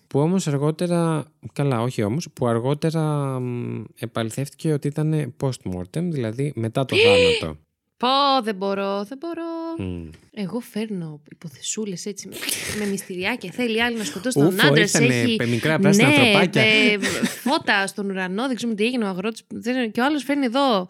[0.08, 6.86] που όμως αργότερα, καλά όχι όμως, που αργότερα μ, επαληθεύτηκε ότι ήταν post-mortem, δηλαδή μετά
[6.86, 7.60] το θάνατο.
[8.04, 9.90] Πω, δεν μπορώ, δεν μπορώ.
[9.90, 10.10] Μμ.
[10.34, 12.36] Εγώ φέρνω υποθεσούλες έτσι με,
[12.80, 13.52] με μυστηριάκια.
[13.52, 14.82] Θέλει άλλη να σκοτώσει τον Ούφο, άντρα.
[14.82, 15.36] ήρθανε Έχει...
[15.40, 16.64] με μικρά πράσινα ναι, ανθρωπάκια.
[17.00, 18.48] με φώτα στον ουρανό.
[18.48, 19.44] Δεν ξέρουμε τι έγινε ο αγρότης.
[19.92, 20.88] Και ο άλλος φέρνει εδώ.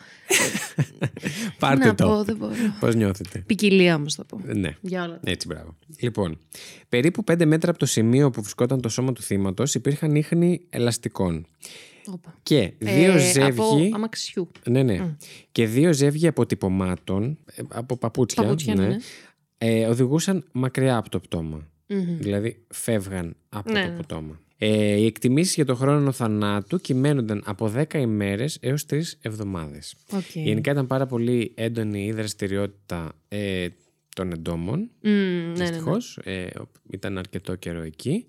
[1.59, 2.07] Πάρτε να το.
[2.07, 2.53] πω, δεν μπορώ.
[2.79, 4.41] Πώς νιώθετε; Ποικιλία όμως θα πω.
[4.45, 4.75] Ναι.
[4.81, 5.19] Για όλα.
[5.23, 5.75] Έτσι, μπράβο.
[5.99, 6.39] Λοιπόν,
[6.89, 11.45] περίπου 5 μέτρα από το σημείο που βρισκόταν το σώμα του θύματος υπήρχαν ίχνη ελαστικών.
[12.11, 12.39] Όπα.
[12.43, 13.49] Και δύο Ε, ζεύγη.
[13.49, 14.51] Από αμαξιού.
[14.69, 15.15] Ναι, ναι.
[15.51, 18.97] Και δύο ζεύγη αποτυπωμάτων, ε, από παπούτσια, Παπούτσια, ναι, ναι.
[19.57, 21.67] ε, οδηγούσαν μακριά από το πτώμα.
[21.87, 22.17] Μμμ.
[22.19, 23.97] Δηλαδή φεύγαν από Ναι, το ναι.
[23.97, 24.41] πτώμα.
[24.57, 29.95] Ε, οι εκτιμήσεις για το χρόνο θανάτου κυμαίνονταν από 10 ημέρες έως 3 εβδομάδες.
[30.11, 30.35] Οκ.
[30.35, 33.67] Γενικά ήταν πάρα πολύ έντονη η δραστηριότητα ε,
[34.15, 34.79] των εντόμων.
[35.01, 35.53] Μμ, ναι, ναι, ναι.
[35.53, 36.47] Δυστυχώς, ε,
[36.91, 38.25] ήταν αρκετό καιρό εκεί.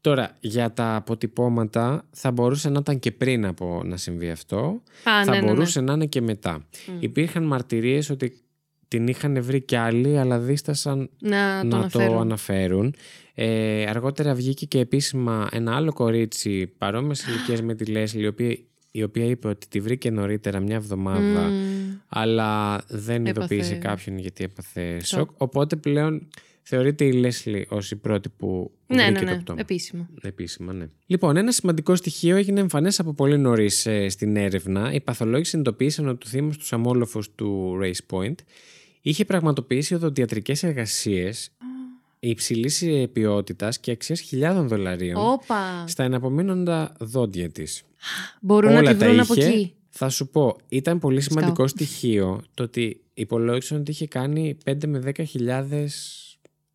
[0.00, 4.56] Τώρα, για τα αποτυπώματα θα μπορούσε να ήταν και πριν από να συμβεί αυτό.
[4.56, 5.46] Α, θα ναι, ναι, ναι.
[5.46, 6.66] μπορούσε να είναι και μετά.
[7.00, 8.40] Υπήρχαν μαρτυρίες ότι
[8.88, 12.12] την είχαν βρει κι άλλοι, αλλά δίστασαν Να, το να αναφέρω.
[12.12, 12.94] το αναφέρουν.
[13.34, 18.56] Ε, αργότερα βγήκε και επίσημα ένα άλλο κορίτσι παρόμοιες ηλικίες με τη Λέσλι, η οποία,
[18.90, 21.96] η οποία είπε ότι τη βρήκε νωρίτερα μια εβδομάδα, Μμ.
[22.08, 25.18] αλλά δεν Έπαθε- ειδοποίησε κάποιον γιατί έπαθε Σοκ.
[25.18, 25.30] σοκ.
[25.36, 26.28] Οπότε πλέον
[26.68, 29.40] θεωρείται η Λέσλι ως η πρώτη που Ναι, βρήκε ναι, το ναι.
[29.42, 29.60] πτώμα.
[29.60, 30.08] Επίσημα.
[30.22, 30.88] Επίσημα, ναι.
[31.06, 34.92] Λοιπόν, ένα σημαντικό στοιχείο έγινε εμφανές από πολύ νωρίς στην έρευνα.
[34.92, 38.34] Οι παθολόγοι συνειδητοποίησαν ότι το θύμα στου αμόλοφου του Race Point
[39.00, 41.50] είχε πραγματοποιήσει οδοντιατρικές εργασίες
[42.18, 45.84] υψηλής ποιότητας και αξίας χιλιάδων δολαρίων Όπα.
[45.86, 47.82] στα εναπομείνοντα δόντια της.
[48.40, 49.72] Μπορούν να τη βρουν από εκεί.
[49.88, 55.02] Θα σου πω, ήταν πολύ σημαντικό στοιχείο το ότι υπολόγισαν ότι είχε κάνει 5 με
[55.06, 56.22] 10 χιλιάδες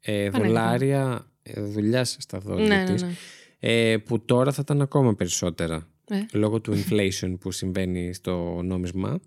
[0.05, 0.45] ε, Πανέκδομα.
[0.45, 3.11] δολάρια δουλειά στα δόντια Ναι, ναι, της ναι.
[3.59, 6.25] ε, που τώρα θα ήταν ακόμα περισσότερα Ε.
[6.33, 9.19] λόγω του inflation που συμβαίνει στο νόμισμα.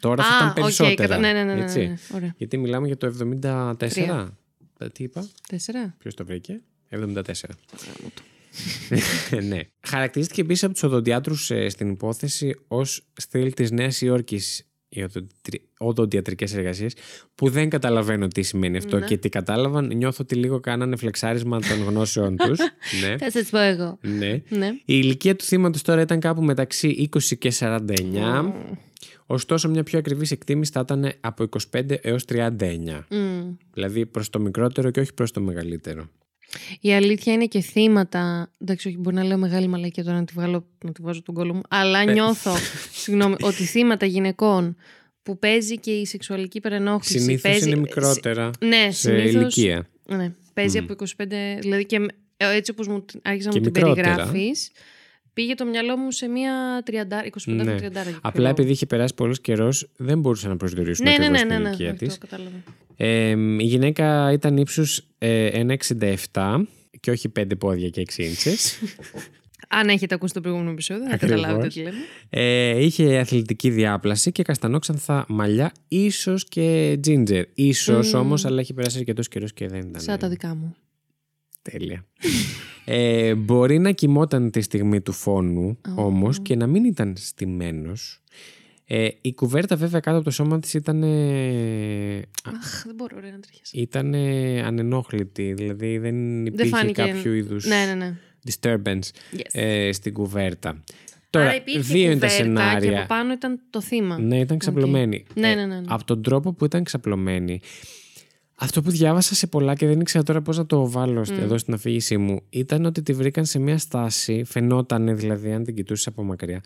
[0.00, 1.08] Τώρα θα Α, ήταν οκ, περισσότερα.
[1.08, 1.78] κατα- ναι, ναι, ναι, ναι, έτσι.
[1.78, 1.96] ναι, ναι.
[2.14, 2.34] Ωραία.
[2.36, 3.76] Γιατί μιλάμε για το 74.
[3.78, 4.38] Τρία.
[4.78, 5.94] Ε, Τι είπα, Τέσσερα.
[5.98, 7.22] ποιος το βρήκε; 74.
[9.48, 9.60] ναι.
[9.80, 15.04] Χαρακτηρίστηκε επίσης από τους οδοντιάτρους στην υπόθεση ως στυλ της Νέας Υόρκης οι
[15.78, 16.94] οδοντιατρικέ εργασίες,
[17.34, 19.06] που δεν καταλαβαίνω τι σημαίνει αυτό Ναι.
[19.06, 19.86] και τι κατάλαβαν.
[19.96, 22.58] Νιώθω ότι λίγο κάνανε φλεξάρισμα των γνώσεών τους.
[23.02, 23.16] ναι.
[23.18, 23.98] Θα σας πω εγώ.
[24.00, 24.42] ναι.
[24.48, 24.66] Ναι.
[24.66, 28.52] Η ηλικία του θύματος τώρα ήταν κάπου μεταξύ 20 και 49.
[29.26, 32.48] Ωστόσο, μια πιο ακριβής εκτίμηση θα ήταν από 25 έως 39.
[33.10, 33.54] Μμ.
[33.72, 36.08] Δηλαδή προς το μικρότερο και όχι προς το μεγαλύτερο.
[36.80, 38.50] Η αλήθεια είναι και θύματα.
[38.58, 41.34] Εντάξει, όχι, μπορεί να λέω μεγάλη μαλακία τώρα να τη, βγάλω, να τη βάζω τον
[41.34, 41.60] κόλλο μου.
[41.68, 42.12] Αλλά Ε.
[42.12, 42.52] νιώθω,
[42.92, 44.76] συγγνώμη, ότι θύματα γυναικών
[45.22, 47.18] που παίζει και η σεξουαλική υπερενόχληση.
[47.18, 49.88] Συνήθως παίζει, είναι μικρότερα Ναι, σε συνήθως, ηλικία.
[50.06, 51.58] Ναι, παίζει από 25.
[51.60, 54.14] Δηλαδή και με- ε, έτσι όπως μου άρχισα να Και μου την μικρότερα.
[54.14, 54.70] περιγράφεις,
[55.32, 57.64] πήγε το μυαλό μου σε μια 30, 25 Ναι.
[57.64, 58.18] με 30.
[58.22, 61.54] Απλά επειδή είχε περάσει πολύ καιρός, δεν μπορούσαν να προσδιορίσουν Ναι, ναι, ακριβώς ναι, ναι,
[61.54, 62.18] την ναι, ηλικία αυτό της.
[63.04, 63.58] Κατάλαβα.
[63.58, 65.62] Ε, η γυναίκα ήταν ύψους ε,
[66.32, 66.62] 1,67
[67.00, 68.78] και όχι 5 πόδια και 6 ίντσες.
[69.68, 71.40] Αν έχετε ακούσει το προηγούμενο επεισόδιο, θα Ακριβώς.
[71.40, 71.96] καταλάβετε τι λέμε.
[72.30, 77.42] Ε, είχε αθλητική διάπλαση και καστανόξανθα μαλλιά, ίσως και ginger.
[77.54, 78.20] Ίσως Μμμ.
[78.20, 80.00] όμως, αλλά έχει περάσει αρκετός καιρός και δεν ήταν.
[80.00, 80.74] Σαν τα δικά μου.
[81.62, 82.06] Τέλεια.
[82.84, 88.19] ε, μπορεί να κοιμόταν τη στιγμή του φόνου όμως και να μην ήταν στημένος.
[88.92, 91.02] Ε, η κουβέρτα βέβαια κάτω από το σώμα της ήταν,
[92.44, 93.72] Αχ, δεν μπορώ ρε, να τριχιάσω.
[93.72, 94.14] ήταν
[94.66, 98.16] ανενόχλητη, δηλαδή δεν υπήρχε φάνηκε- κάποιο είδους Ναι, ναι, ναι.
[98.50, 98.98] disturbance
[99.36, 99.40] Yes.
[99.52, 100.68] ε, στην κουβέρτα.
[100.68, 100.80] Άρα
[101.30, 102.98] Τώρα, υπήρχε δύο είναι τα κουβέρτα Και σενάρια.
[102.98, 104.18] από πάνω ήταν το θύμα.
[104.18, 105.24] Ναι, ήταν ξαπλωμένη.
[105.34, 105.84] Ναι, Ε, ναι, ναι, ναι.
[105.88, 107.60] Από τον τρόπο που ήταν ξαπλωμένη.
[108.54, 111.58] Αυτό που διάβασα σε πολλά και δεν ήξερα τώρα πώς να το βάλω στ- εδώ
[111.58, 116.06] στην αφήγησή μου ήταν ότι τη βρήκαν σε μια στάση, φαινόταν δηλαδή αν την κοιτούσες
[116.06, 116.60] από μακριά,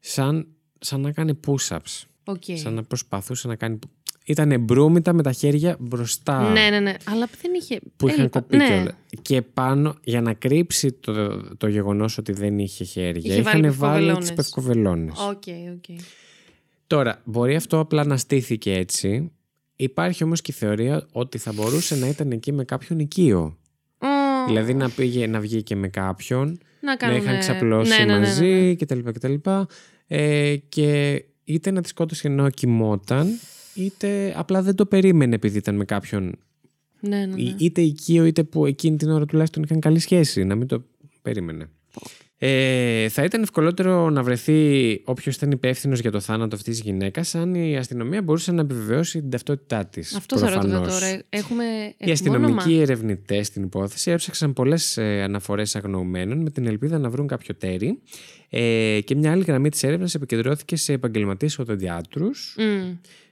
[0.00, 0.46] σαν,
[0.78, 2.02] σαν να κάνει push-ups.
[2.24, 2.42] Οκ.
[2.54, 3.78] Σαν να προσπαθούσε να κάνει...
[4.28, 6.94] Ήταν μπρούμυτα με τα χέρια μπροστά Ναι, ναι, ναι.
[7.04, 7.80] Αλλά δεν είχε.
[7.96, 8.66] που είχαν έλειπα- κοπεί ναι.
[8.66, 8.94] κιόλας.
[9.22, 13.78] Και πάνω, για να κρύψει το, το γεγονός ότι δεν είχε χέρια, Είχε βάλει είχαν
[13.78, 15.12] βάλει τις πευκοβελώνες.
[15.14, 15.18] πευκοβελώνες.
[15.18, 16.00] Οκ, οκ.
[16.86, 19.30] Τώρα, μπορεί αυτό απλά να στήθηκε έτσι.
[19.76, 23.58] Υπάρχει όμως και η θεωρία ότι θα μπορούσε να ήταν εκεί με κάποιον οικείο.
[23.98, 24.06] Ω,
[24.46, 27.16] Δηλαδή να, πήγε, να βγει και με κάποιον, Να να κάνουν.
[27.16, 28.74] είχαν ξαπλώσει ναι, ναι, ναι, ναι, μαζί ναι.
[28.74, 28.98] κτλ.
[29.10, 29.34] κτλ.
[30.06, 33.38] Ε, και είτε να τη σκότωσε ενώ κοιμόταν,
[33.74, 36.38] είτε απλά δεν το περίμενε επειδή ήταν με κάποιον
[37.00, 37.40] Ναι, ναι, ναι.
[37.40, 40.84] Ή- είτε οικείο είτε που εκείνη την ώρα τουλάχιστον είχαν καλή σχέση, να μην το
[41.22, 41.68] περίμενε.
[42.38, 47.34] Ε, θα ήταν ευκολότερο να βρεθεί όποιος ήταν υπεύθυνος για το θάνατο αυτής της γυναίκας,
[47.34, 50.14] αν η αστυνομία μπορούσε να επιβεβαιώσει την ταυτότητά της.
[50.14, 51.22] Αυτό θα ρωτήσω τώρα.
[51.28, 51.64] Έχουμε.
[51.96, 57.26] Οι αστυνομικοί ερευνητές στην υπόθεση έψαξαν πολλές ε, αναφορές αγνοωμένων με την ελπίδα να βρουν
[57.26, 57.98] κάποιο τέρι.
[58.48, 62.56] Ε, και μια άλλη γραμμή της έρευνας επικεντρώθηκε σε επαγγελματίες οδοντιάτρους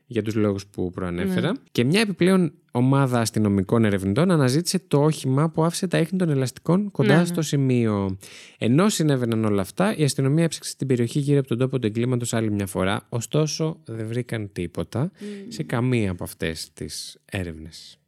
[0.07, 1.53] για τους λόγους που προανέφερα.
[1.53, 1.59] Ναι.
[1.73, 6.91] Και μια επιπλέον ομάδα αστυνομικών ερευνητών αναζήτησε το όχημα που άφησε τα ίχνη των ελαστικών
[6.91, 7.25] κοντά Ναι, ναι.
[7.25, 8.17] στο σημείο.
[8.59, 12.35] Ενώ συνέβαιναν όλα αυτά, η αστυνομία έψαξε την περιοχή γύρω από τον τόπο του εγκλήματος
[12.35, 15.11] άλλη μια φορά, ωστόσο δεν βρήκαν τίποτα
[15.49, 17.99] σε καμία από αυτές τις έρευνες.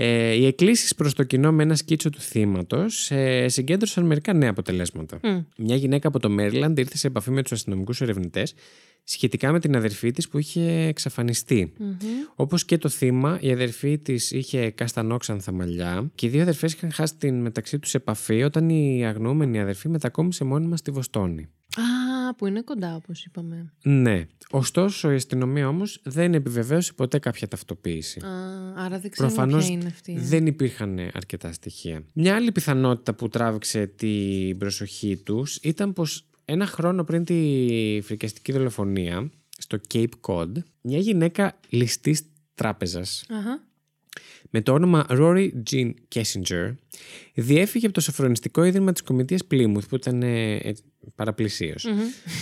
[0.00, 4.50] Ε, οι εκκλήσεις προς το κοινό με ένα σκίτσο του θύματος ε, συγκέντρωσαν μερικά νέα
[4.50, 5.20] αποτελέσματα.
[5.56, 8.54] Μια γυναίκα από το Μέρλαντ ήρθε σε επαφή με τους αστυνομικούς ερευνητές
[9.04, 11.72] σχετικά με την αδερφή της που είχε εξαφανιστεί.
[12.34, 16.92] Όπως και το θύμα, η αδερφή της είχε καστανόξανθα μαλλιά και οι δύο αδερφές είχαν
[16.92, 21.48] χάσει την μεταξύ τους επαφή όταν η αγνοούμενη αδερφή μετακόμισε μόνιμα στη Βοστόνη.
[21.80, 23.72] Α, που είναι κοντά, όπως είπαμε.
[23.82, 24.26] Ναι.
[24.50, 28.20] Ωστόσο, η αστυνομία όμως δεν επιβεβαίωσε ποτέ κάποια ταυτοποίηση.
[28.20, 28.30] Α,
[28.84, 30.18] άρα δεν ξέρουμε Προφανώς ποια είναι αυτή.
[30.18, 32.02] δεν υπήρχαν αρκετά στοιχεία.
[32.12, 37.34] Μια άλλη πιθανότητα που τράβηξε την προσοχή τους ήταν πως ένα χρόνο πριν τη
[38.02, 42.22] φρικιαστική δολοφονία στο Cape Cod, μια γυναίκα ληστής
[42.54, 43.66] τράπεζας Αχα.
[44.50, 46.74] Με το όνομα Rory Jean Kessinger
[47.34, 50.72] διέφυγε από το σοφρονιστικό ίδρυμα της κομιτείας Plymouth που ήταν ε, ε,
[51.14, 51.84] παραπλησίως.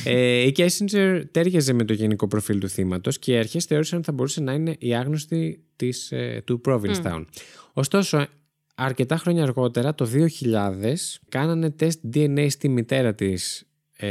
[0.04, 4.06] Ε, η Kessinger τέριαζε με το γενικό προφίλ του θύματος και οι αρχές θεώρησαν ότι
[4.06, 7.24] θα μπορούσε να είναι η άγνωστη της, ε, του Provincetown.
[7.72, 8.26] Ωστόσο,
[8.74, 13.64] αρκετά χρόνια αργότερα, το 2000, κάνανε τεστ DNA στη μητέρα της
[13.96, 14.08] ε,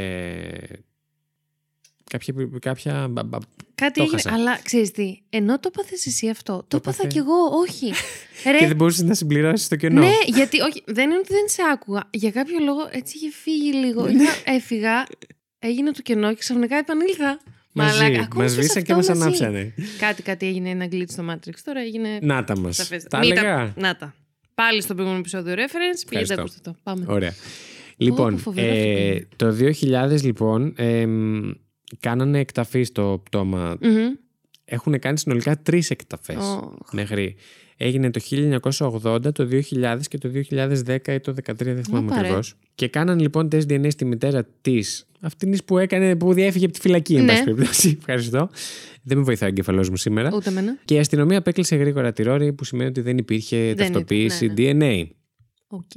[2.09, 3.37] κάποια, κάποια μπα- μπα-
[3.75, 4.35] Κάτι Το έγινε, χάσα.
[4.35, 7.35] αλλά ξέρεις τι, ενώ το πάθες εσύ αυτό, το, έπαθα πάθε- κι εγώ,
[7.67, 7.91] όχι.
[8.51, 9.99] Ρε, και δεν μπορούσες να συμπληρώσεις το κενό.
[10.01, 12.03] Ναι, γιατί όχι, δεν είναι ότι δεν σε άκουγα.
[12.09, 14.03] Για κάποιο λόγο έτσι είχε φύγει λίγο.
[14.05, 14.11] Ναι.
[14.23, 15.05] Είχα, έφυγα,
[15.59, 17.39] έγινε το κενό και ξαφνικά επανήλθα.
[17.77, 19.43] Μαζί, Μαλάκα, ακόμα μας και σε σβήσαν και αυτό μας μαζί.
[19.43, 19.73] ανάψανε.
[19.99, 21.53] Κάτι, κάτι έγινε ένα glitch στο Matrix.
[21.63, 22.19] Τώρα έγινε.
[22.21, 22.75] Να τα μας.
[22.75, 23.03] σαφές.
[23.03, 23.73] Τα Μην έλεγα.
[23.77, 24.15] Να τα.
[24.55, 26.03] Πάλι στο προηγούμενο επεισόδιο reference.
[26.09, 26.41] Πήγαινε Ευχαριστώ.
[26.41, 26.75] ακούστε το.
[26.83, 27.05] Πάμε.
[27.07, 27.33] Ωραία.
[27.97, 29.55] Λοιπόν, φοβερό ε, αυτό το
[30.17, 31.51] 2000 λοιπόν εμ,
[31.99, 33.77] κάνανε εκταφή στο πτώμα.
[33.81, 34.13] Μμμ.
[34.65, 36.73] Έχουν κάνει συνολικά τρεις εκταφές Ω.
[36.91, 37.35] μέχρι.
[37.77, 38.19] Έγινε το
[39.03, 42.19] 1980, το 2000 και το 2010 ή το 2013, δεν θυμάμαι Όπα, ρε.
[42.21, 42.55] ακριβώς.
[42.75, 45.07] Και κάνανε λοιπόν τεστ DNA στη μητέρα της.
[45.19, 47.31] Αυτήν που έκανε, που διέφυγε από τη φυλακή, εν Ναι.
[47.31, 47.95] πάση περιπτώσει.
[47.99, 48.49] Ευχαριστώ.
[49.03, 50.29] Δεν με βοηθάει ο εγκεφαλός μου σήμερα.
[50.33, 50.77] Ούτε εμένα.
[50.85, 54.53] Και η αστυνομία απέκλεισε γρήγορα τη Ρόρη, που σημαίνει ότι δεν υπήρχε ήταν, ταυτοποίηση ναι,
[54.57, 55.07] DNA.
[55.67, 55.91] Οκ.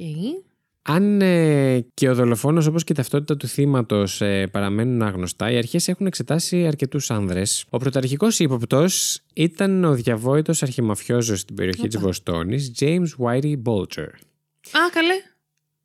[0.91, 5.57] Αν ε, και ο δολοφόνος όπως και η ταυτότητα του θύματος ε, παραμένουν άγνωστα, οι
[5.57, 7.65] αρχές έχουν εξετάσει αρκετούς άνδρες.
[7.71, 11.89] Ο πρωταρχικός ύποπτος ήταν ο διαβόητος αρχιμαφιόζος στην περιοχή Όπα.
[11.89, 14.09] της Βοστόνης, James Whitey Bulger.
[14.73, 15.15] Α, καλέ.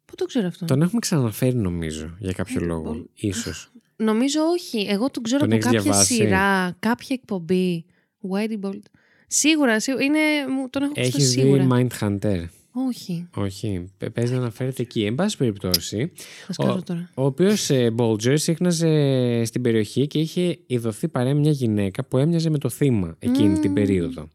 [0.05, 3.71] Πού το ξέρω αυτό; Τον έχουμε ξαναφέρει νομίζω, για κάποιο Whitey λόγο, Bul- ίσως.
[3.95, 4.85] Νομίζω όχι.
[4.89, 7.85] Εγώ τον ξέρω Τον από έχεις κάποια διαβάσει; σειρά, κάποια εκπομπή.
[8.29, 8.81] Whitey Bolt.
[9.27, 10.03] Σίγουρα, σίγουρα.
[10.03, 11.63] Είναι, μου- τον έχω ακούσει Έχεις σίγουρα.
[11.63, 12.43] δει Mindhunter;
[12.75, 13.27] Όχι.
[13.35, 15.03] Όχι, πε- παίζει να αναφέρεται εκεί.
[15.05, 16.11] Εν πάση περιπτώσει,
[16.45, 17.09] Θα σκάσω τώρα.
[17.13, 22.57] Ο οποίος Μπόλτζερ σύχναζε στην περιοχή και είχε ειδωθεί παρέα μια γυναίκα που έμοιαζε με
[22.57, 24.27] το θύμα εκείνη την περίοδο.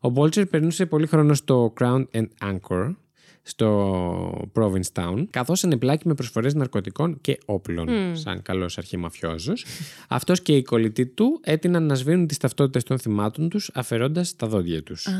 [0.00, 2.94] Ο Μπόλτζερ περνούσε πολύ χρόνο στο Crown and Anchor,
[3.42, 9.64] στο Provincetown, καθώς ανεπλάκη με προσφορές ναρκωτικών και όπλων, σαν καλός αρχιμαφιόζος.
[10.08, 14.46] Αυτός και οι κολλητοί του έτειναν να σβήνουν τις ταυτότητες των θυμάτων τους, αφαιρώντας τα
[14.46, 15.06] δόντια τους.
[15.06, 15.12] Α,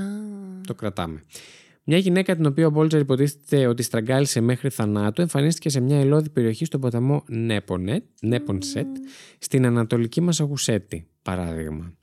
[0.66, 1.22] Το κρατάμε.
[1.84, 6.28] Μια γυναίκα την οποία ο Μπόλτζερ υποτίθεται ότι στραγγάλισε μέχρι θανάτου εμφανίστηκε σε μια ελώδη
[6.28, 8.86] περιοχή στον ποταμό Νέπονετ, Νέπονσετ
[9.38, 11.94] στην ανατολική Μασαγουσέτη, παράδειγμα.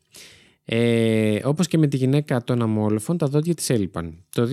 [0.72, 4.24] Ε, όπως και με τη γυναίκα των αμόλοφων, τα δόντια της έλειπαν.
[4.30, 4.50] Το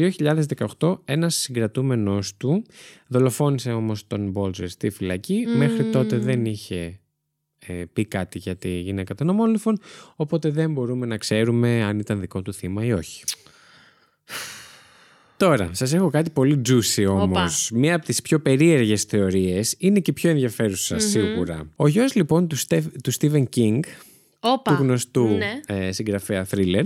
[0.78, 2.64] 2018 ένας συγκρατούμενος του
[3.06, 5.44] δολοφόνησε όμως τον Μπόλτζερ στη φυλακή.
[5.56, 7.00] Μέχρι τότε δεν είχε
[7.58, 9.78] ε, πει κάτι για τη γυναίκα των αμόλοφων,
[10.16, 13.24] οπότε δεν μπορούμε να ξέρουμε αν ήταν δικό του θύμα ή όχι.
[15.36, 17.70] Τώρα, σας έχω κάτι πολύ juicy όμως.
[17.74, 21.68] Μία από τις πιο περίεργες θεωρίες είναι και πιο ενδιαφέρουσα σίγουρα.
[21.76, 23.80] Ο γιος λοιπόν του, Στεφ, του Stephen King,
[24.40, 24.76] Όπα.
[24.76, 25.60] του γνωστού Ναι.
[25.66, 26.84] ε, συγγραφέα thriller,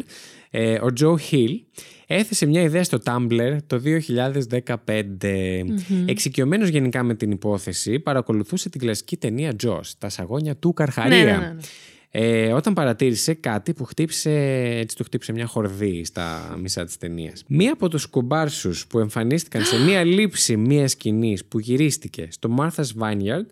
[0.51, 1.61] ε, ο Joe Hill,
[2.07, 5.65] έθεσε μια ιδέα στο Tumblr το 2015.
[6.07, 11.17] Εξοικειωμένος γενικά με την υπόθεση, παρακολουθούσε την κλασική ταινία Jaws, τα σαγόνια του Καρχαρία.
[11.25, 11.61] Ναι, ναι, ναι, ναι.
[12.11, 14.31] Ε, όταν παρατήρησε κάτι που χτύπησε,
[14.79, 17.45] έτσι του χτύπησε μια χορδή στα μισά της ταινίας.
[17.47, 23.03] Μία από τους κουμπάρσους που εμφανίστηκαν σε μία λήψη μίας σκηνής που γυρίστηκε στο Martha's
[23.03, 23.47] Vineyard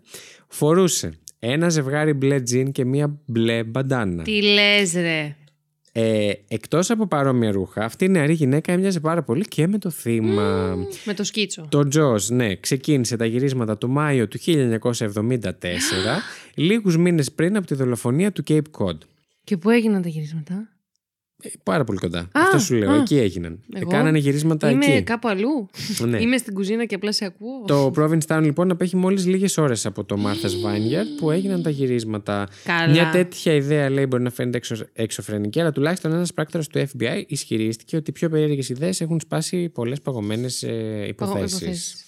[0.47, 4.23] φορούσε ένα ζευγάρι μπλε τζιν και μία μπλε μπαντάνα.
[4.23, 5.35] Τι λες ρε.
[6.01, 9.89] Ε, εκτός από παρόμοια ρούχα, αυτή η νεαρή γυναίκα έμοιαζε πάρα πολύ και με το
[9.89, 10.77] θύμα.
[11.05, 11.67] Με το σκίτσο.
[11.69, 15.51] Το Τζος, ναι, ξεκίνησε τα γυρίσματα το Μάιο του 1974,
[16.55, 18.97] λίγους μήνες πριν από τη δολοφονία του Cape Cod.
[19.43, 20.69] Και πού έγιναν τα γυρίσματα;
[21.43, 22.27] Ε, πάρα πολύ κοντά.
[22.31, 22.91] Αυτό σου λέω.
[22.91, 22.95] α.
[22.95, 23.59] εκεί έγιναν.
[23.73, 25.03] Ε, Εγώ κάνανε γυρίσματα Είμαι εκεί.
[25.03, 25.69] κάπου αλλού.
[26.09, 26.21] Ναι.
[26.21, 27.63] Είμαι στην κουζίνα και απλά σε ακούω.
[27.67, 32.47] Το Provincetown λοιπόν απέχει μόλις λίγες ώρες από το Martha's Vineyard που έγιναν τα γυρίσματα.
[32.63, 32.89] Καλά.
[32.89, 34.75] Μια τέτοια ιδέα λέει μπορεί να φαίνεται εξω...
[34.93, 39.69] εξωφρενική, αλλά τουλάχιστον ένας πράκτορας του FBI ισχυρίστηκε ότι οι πιο περίεργες ιδέες έχουν σπάσει
[39.69, 42.03] πολλές παγωμένες ε, υποθέσεις.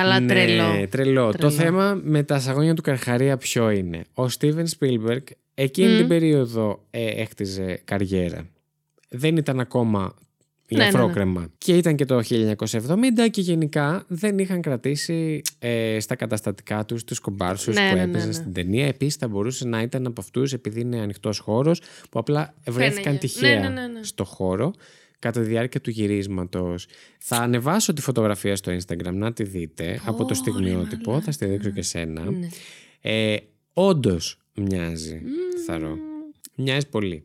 [0.00, 0.08] Υποθέσεις.
[0.08, 0.88] Καλά, Ναι, τρελό.
[0.88, 1.26] τρελό.
[1.30, 1.50] Το Τρελό.
[1.52, 5.22] θέμα με τα σαγόνια του Καρχαρία ποιο είναι; Ο Steven Spielberg
[5.54, 5.96] εκείνη Μμ.
[5.96, 8.46] την περίοδο ε, έχτιζε καριέρα.
[9.08, 10.88] Δεν ήταν ακόμα Ναι, ναι, ναι.
[10.90, 11.48] ηλαφρόκρεμα.
[11.58, 17.18] Και ήταν και το 1970 και γενικά δεν είχαν κρατήσει ε, στα καταστατικά τους τους
[17.18, 18.32] κομπάρσους Ναι, που ναι, ναι, έπαιζαν ναι.
[18.34, 18.86] στην ταινία.
[18.86, 23.26] Επίσης θα μπορούσε να ήταν από αυτούς επειδή είναι ανοιχτός χώρος που απλά βρέθηκαν Φαίνεται.
[23.26, 24.02] τυχαία Ναι, ναι, ναι, ναι.
[24.02, 24.72] στο χώρο
[25.22, 26.86] κατά τη διάρκεια του γυρίσματος.
[27.18, 31.70] Θα ανεβάσω τη φωτογραφία στο Instagram να τη δείτε από το στιγμιότυπο, θα στη δείξω
[31.70, 32.30] και σένα.
[32.30, 32.48] Ναι.
[33.00, 33.36] Ε,
[33.72, 35.22] Όντως μοιάζει,
[35.66, 35.96] θαρώ.
[36.56, 37.24] Μοιάζει πολύ.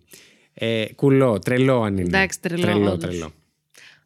[0.53, 2.07] Ε, κουλό, τρελό αν είναι.
[2.07, 3.09] Εντάξει, τρελό, Τρελό, όντως.
[3.09, 3.31] τρελό.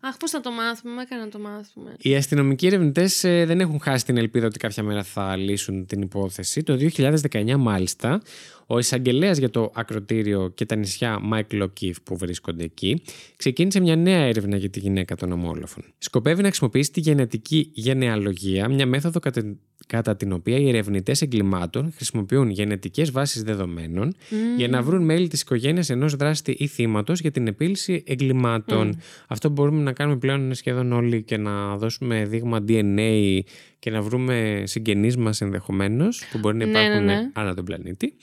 [0.04, 1.96] Αχ, πώς θα το μάθουμε, με έκανε να το μάθουμε.
[1.98, 6.64] Οι αστυνομικοί ερευνητές δεν έχουν χάσει την ελπίδα ότι κάποια μέρα θα λύσουν την υπόθεση.
[6.64, 6.78] Το
[7.32, 8.22] 2019, μάλιστα,
[8.68, 13.02] ο εισαγγελέας για το ακροτήριο και τα νησιά Μάικλ O'Keefe που βρίσκονται εκεί
[13.36, 15.84] ξεκίνησε μια νέα έρευνα για τη γυναίκα των ομόλοφων.
[15.98, 19.56] Σκοπεύει να χρησιμοποιήσει τη γενετική γενεαλογία, μια μέθοδο κατά,
[19.88, 24.16] κατά την οποία οι ερευνητές εγκλημάτων χρησιμοποιούν γενετικές βάσεις δεδομένων
[24.58, 29.00] για να βρουν μέλη της οικογένειας ενός δράστη ή θύματος για την επίλυση εγκλημάτων.
[29.28, 33.40] Αυτό που μπορούμε να κάνουμε πλέον σχεδόν όλοι και να δώσουμε δείγμα DNA
[33.82, 37.30] και να βρούμε συγγενείς μας ενδεχομένως που μπορεί να Ναι, ναι, υπάρχουν ναι.
[37.34, 38.14] ανά τον πλανήτη.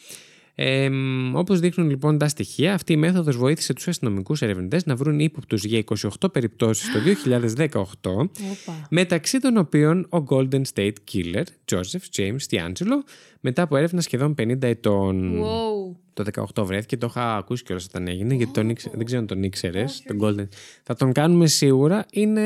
[0.60, 0.88] Ε,
[1.34, 5.64] Όπως δείχνουν λοιπόν τα στοιχεία, αυτή η μέθοδος βοήθησε τους αστυνομικούς ερευνητές να βρουν ύποπτους
[5.64, 5.78] για
[6.20, 7.70] 28 περιπτώσεις το 2018,
[8.10, 8.86] Όπα.
[8.90, 11.42] μεταξύ των οποίων ο Golden State Killer,
[11.72, 12.98] Joseph James D'Angelo,
[13.40, 15.40] μετά από έρευνα σχεδόν 50 ετών.
[15.42, 15.96] Wow.
[16.12, 19.26] Το 18 βρέθηκε, το είχα ακούσει κιόλας όταν έγινε, γιατί τον ήξε- δεν ξέρω αν
[19.26, 20.02] τον ήξερες.
[20.06, 20.48] τον Golden.
[20.82, 22.06] Θα τον κάνουμε σίγουρα.
[22.12, 22.42] Είναι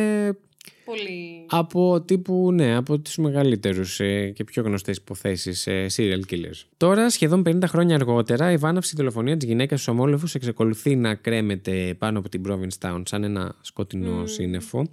[0.85, 1.47] Πολύ.
[1.49, 6.63] από τύπου, ναι, από τους μεγαλύτερους ε, και πιο γνωστές υποθέσεις ε, serial killers.
[6.77, 11.95] Τώρα, σχεδόν 50 χρόνια αργότερα, η βάναυση δολοφονία της γυναίκας στους ομόλεφους εξακολουθεί να κρέμεται
[11.99, 14.87] πάνω από την Provincetown σαν ένα σκοτεινό σύννεφο.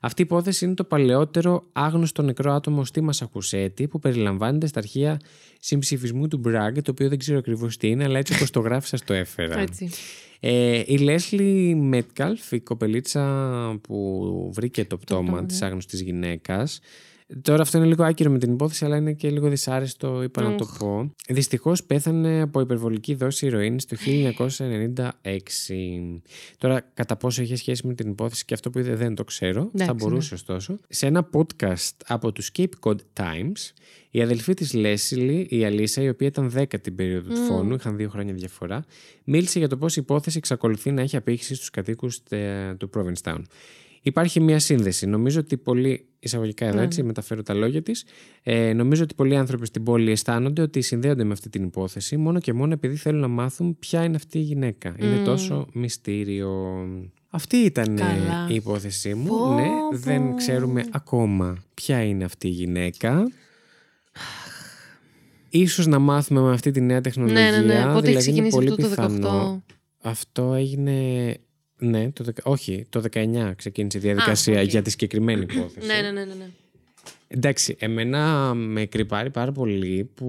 [0.00, 5.20] Αυτή η υπόθεση είναι το παλαιότερο άγνωστο νεκρό άτομο στη Μασαχουσέτη που περιλαμβάνεται στα αρχεία
[5.60, 8.88] συμψηφισμού του Bragg, το οποίο δεν ξέρω ακριβώς τι είναι, αλλά έτσι όπως το γράφει
[8.88, 9.58] σας το έφερα.
[9.58, 9.90] Έτσι.
[10.46, 13.24] Ε, η Λέσλι Μέτκαλφ, η κοπελίτσα
[13.82, 16.80] που βρήκε το πτώμα πτώμα, της άγνωστης γυναίκας,
[17.42, 20.54] Τώρα αυτό είναι λίγο άκυρο με την υπόθεση, αλλά είναι και λίγο δυσάρεστο, είπα να
[20.56, 21.14] το πω.
[21.28, 25.10] Δυστυχώς πέθανε από υπερβολική δόση ηρωίνης το 1996.
[26.58, 29.60] Τώρα, κατά πόσο είχε σχέση με την υπόθεση και αυτό που είδε δεν το ξέρω.
[29.60, 30.78] Εντάξει, θα μπορούσε ωστόσο.
[30.88, 33.72] Σε ένα podcast από τους Cape Cod Times,
[34.10, 37.96] η αδελφή της Λέσιλι, η Αλίσα, η οποία ήταν 10 την περίοδο του φόνου, είχαν
[37.96, 38.84] δύο χρόνια διαφορά,
[39.24, 43.42] μίλησε για το πώς η υπόθεση εξακολουθεί να έχει απήχηση στους κατοίκους τε- του Provincetown.
[44.06, 45.06] Υπάρχει μια σύνδεση.
[45.06, 48.04] Νομίζω ότι πολλοί, εισαγωγικά εδώ έτσι, μεταφέρω τα λόγια της,
[48.42, 52.40] ε, νομίζω ότι πολλοί άνθρωποι στην πόλη αισθάνονται ότι συνδέονται με αυτή την υπόθεση μόνο
[52.40, 54.94] και μόνο επειδή θέλουν να μάθουν ποια είναι αυτή η γυναίκα.
[54.98, 56.84] Είναι τόσο μυστήριο.
[57.30, 58.46] Αυτή ήταν ε, Καλά.
[58.50, 59.26] η υπόθεσή μου.
[59.26, 59.98] Πω, ναι, πω.
[59.98, 63.30] δεν ξέρουμε ακόμα ποια είναι αυτή η γυναίκα.
[65.48, 67.50] Ίσως να μάθουμε με αυτή τη νέα τεχνολογία.
[67.50, 67.92] Ναι, ναι, ναι.
[67.92, 69.62] Πότε έχει δηλαδή είναι ξεκινήσει πολύ αυτό το πιθανό.
[70.02, 70.10] 18.
[70.10, 71.36] Αυτό έγινε.
[71.78, 74.68] Ναι, το, δεκα- όχι, το 19 ξεκίνησε η διαδικασία Α, οκ.
[74.68, 75.86] για τη συγκεκριμένη υπόθεση.
[75.86, 76.34] Ναι, ναι, ναι, ναι.
[76.34, 76.46] ναι.
[77.28, 80.28] Εντάξει, εμένα με κριπάρει πάρα πολύ που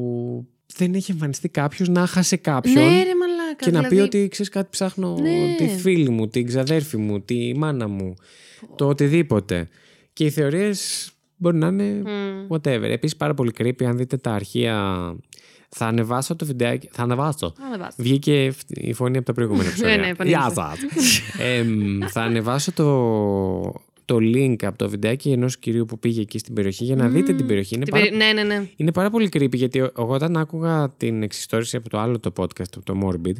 [0.76, 3.56] δεν έχει εμφανιστεί κάποιος να 'χασε κάποιον Ναι, ρε μαλάκα.
[3.66, 5.56] και να πει δηλαδή- ότι ξέρεις κάτι ψάχνω Ναι.
[5.58, 8.14] τη φίλη μου, την ξαδέρφη μου, τη μάνα μου,
[8.76, 9.68] το οτιδήποτε.
[10.14, 12.48] Και οι θεωρίες μπορεί να είναι Μμ.
[12.50, 12.82] whatever.
[12.90, 14.96] Επίσης πάρα πολύ creepy αν δείτε τα αρχεία.
[15.78, 16.90] Θα ανεβάσω το βιντεάκι.
[16.92, 17.54] Θα ανεβάσω.
[17.68, 18.04] Ανεβάστε.
[18.04, 19.96] Βγήκε η φωνή από τα προηγούμενα επεισόδια.
[19.98, 20.62] Ναι, ναι, Γεια επανήλθε.
[21.00, 21.22] σας.
[21.40, 22.86] Εμ, θα ανεβάσω το,
[24.06, 27.34] το link από το βιντεάκι ενός κυρίου που πήγε εκεί στην περιοχή για να δείτε
[27.34, 27.76] την περιοχή.
[27.76, 28.68] Είναι Την πάρα, περι- Ναι, ναι, ναι.
[28.76, 32.76] είναι πάρα πολύ creepy γιατί εγώ όταν άκουγα την εξιστόρηση από το άλλο το podcast,
[32.76, 33.36] από το Morbid,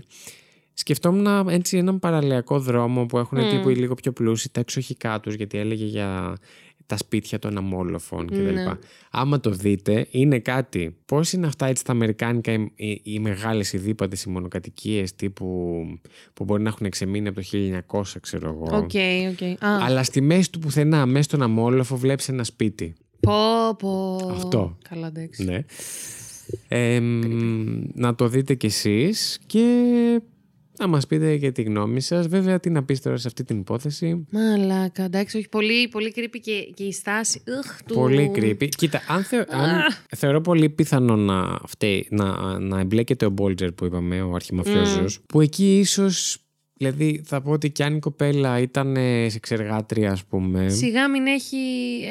[0.74, 5.34] σκεφτόμουν έτσι έναν παραλιακό δρόμο που έχουν τύπου οι λίγο πιο πλούσιοι τα εξοχικά τους,
[5.34, 6.38] γιατί έλεγε για
[6.86, 8.54] τα σπίτια των αμμόλοφων κτλ.
[8.54, 8.66] Ναι.
[9.12, 10.96] Άμα το δείτε, είναι κάτι.
[11.06, 15.46] Πώς είναι αυτά έτσι τα αμερικάνικα, οι, οι, οι μεγάλες οι δίπατες, οι μονοκατοικίες τύπου
[16.34, 17.48] που μπορεί να έχουν ξεμείνει από το
[17.88, 18.78] 1900, ξέρω εγώ.
[18.78, 18.92] Οκ,
[19.32, 19.64] οκ.
[19.64, 22.94] Α, Αλλά στη μέση του πουθενά, μέσα στον αμμόλοφο, βλέπεις ένα σπίτι.
[23.20, 24.16] πω, πω.
[24.32, 24.78] Αυτό.
[24.90, 25.44] Καλά, εντάξει.
[25.44, 25.60] Ναι.
[26.68, 29.68] Ε, μ, να το δείτε κι εσείς και
[30.80, 32.28] να μας πείτε και τη γνώμη σας.
[32.28, 35.50] Βέβαια, τι να πεις τώρα σε αυτή την υπόθεση; Μαλάκα, εντάξει, όχι.
[35.50, 37.42] Πολύ, πολύ creepy και, και η στάση.
[37.46, 37.94] Ugh, του...
[37.94, 38.68] Πολύ creepy.
[38.78, 39.82] Κοίτα, αν, θε- αν
[40.16, 45.42] θεωρώ πολύ πιθανό να, φταίει, να, να εμπλέκεται ο Μπόλτζερ που είπαμε, ο αρχιμαφιόζος, που
[45.42, 46.38] εκεί ίσως,
[46.78, 51.10] δηλαδή θα πω ότι κι αν η κοπέλα ήταν ε, σε ξεργάτρια, ας πούμε, Σιγά
[51.10, 51.58] μην έχει.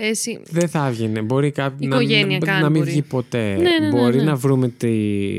[0.03, 0.41] Εσύ...
[0.51, 1.23] δεν θα έβγαινε.
[1.23, 2.91] Μπορεί κάποιο να, Οικογένεια να, καν να μην μπορεί.
[2.91, 3.55] βγει ποτέ.
[3.55, 4.23] Ναι, ναι, ναι, μπορεί ναι.
[4.23, 4.93] να βρούμε τη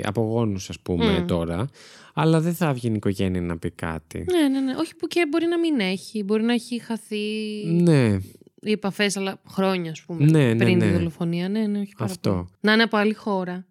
[0.04, 1.26] απογόνους, ας πούμε, Μμ.
[1.26, 1.68] τώρα.
[2.14, 4.26] Αλλά δεν θα βγει η οικογένεια να πει κάτι.
[4.32, 4.76] Ναι, ναι, ναι.
[4.80, 6.24] Όχι που και μπορεί να μην έχει.
[6.24, 7.18] Μπορεί να έχει χαθεί
[7.66, 8.18] Ναι,
[8.62, 10.26] οι επαφές, αλλά χρόνια, ας πούμε.
[10.26, 10.86] Ναι, ναι, πριν ναι.
[10.86, 11.50] τη δολοφονία.
[11.50, 12.30] Ναι, ναι, όχι πάρα Αυτό.
[12.32, 12.48] πολύ.
[12.60, 13.66] Να είναι από άλλη χώρα.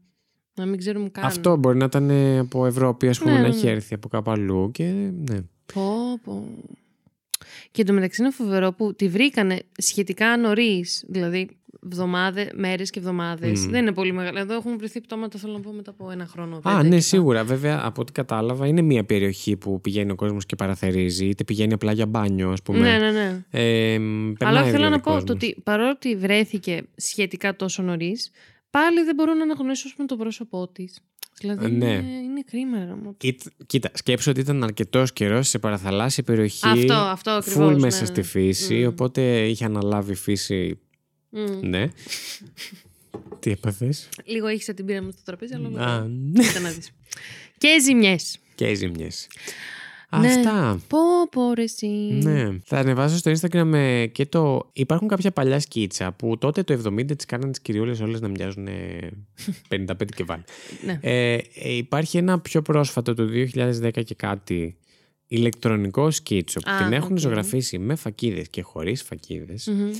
[0.57, 1.25] Να μην ξέρουμε καν.
[1.25, 3.71] αυτό μπορεί να ήταν ε, από Ευρώπη, ας πούμε, Ναι, να ναι, έχει ναι.
[3.71, 4.85] έρθει από κάπου αλλού και
[5.31, 5.39] ναι.
[5.75, 6.47] Πω, πω.
[7.71, 11.05] Και εντωμεταξύ είναι φοβερό που τη βρήκανε σχετικά νωρίς.
[11.09, 11.49] Δηλαδή,
[11.85, 13.49] εβδομάδε, μέρες και εβδομάδε.
[13.49, 13.71] Μμ.
[13.71, 14.39] Δεν είναι πολύ μεγάλο.
[14.39, 16.57] Εδώ έχουν βρεθεί πτώματα, θέλω να πω, μετά από ένα χρόνο.
[16.57, 17.45] Α, πέντε ναι, και σίγουρα.
[17.45, 21.73] Βέβαια, από ό,τι κατάλαβα, είναι μια περιοχή που πηγαίνει ο κόσμος και παραθερίζει, είτε πηγαίνει
[21.73, 22.79] απλά για μπάνιο, ας πούμε.
[22.79, 23.45] Ναι, ναι, ναι.
[23.51, 25.25] Ε, μ, Αλλά περνάει θέλω δηλαδή να πω κόσμος.
[25.25, 28.31] το ότι παρόλο ότι βρέθηκε σχετικά τόσο νωρίς,
[28.79, 30.99] πάλι δεν μπορώ να αναγνωρίσω ας πούμε, το πρόσωπό της.
[31.41, 31.93] Δηλαδή Ε, ναι.
[31.93, 32.79] είναι, είναι κρίμα.
[32.79, 33.15] ρε γάμο.
[33.17, 36.67] Κοίτα, κοίτα, σκέψω ότι ήταν αρκετός καιρός σε παραθαλάσσια περιοχή.
[36.69, 38.07] Αυτό, αυτό ακριβώς, Φουλ ναι, μέσα ναι.
[38.07, 38.75] στη φύση.
[38.75, 38.87] Μμ.
[38.87, 40.79] Οπότε είχε αναλάβει η φύση.
[41.31, 41.69] Μμ.
[41.69, 41.89] Ναι.
[43.41, 46.09] Τι έπαθες; Λίγο έχει την πήραμε στο τραπέζι, αλλά Α, μετά.
[46.09, 46.43] ναι.
[46.45, 46.91] Κοίτα να δεις.
[47.59, 48.39] Και ζημιές.
[48.55, 49.27] Και οι ζημιές.
[50.21, 50.27] Ναι.
[50.27, 50.81] Αυτά.
[50.89, 50.99] Πω,
[51.31, 51.87] πω, ρε, εσύ.
[52.23, 52.59] Ναι.
[52.65, 54.71] Θα ανεβάσω στο Instagram ε, και το.
[54.73, 58.67] Υπάρχουν κάποια παλιά σκίτσα που τότε το 70 τις κάνανε τις κυριούλες όλες να μοιάζουν
[58.67, 59.11] ε,
[59.71, 59.85] 55
[60.17, 60.43] και βάλε.
[60.85, 60.99] Ναι.
[61.03, 63.25] Ε, ε, υπάρχει ένα πιο πρόσφατο το
[63.83, 64.77] 2010 και κάτι
[65.27, 67.19] ηλεκτρονικό σκίτσο που Α, την έχουν οκ.
[67.19, 69.67] ζωγραφίσει με φακίδες και χωρίς φακίδες.
[69.67, 69.91] Μμμ.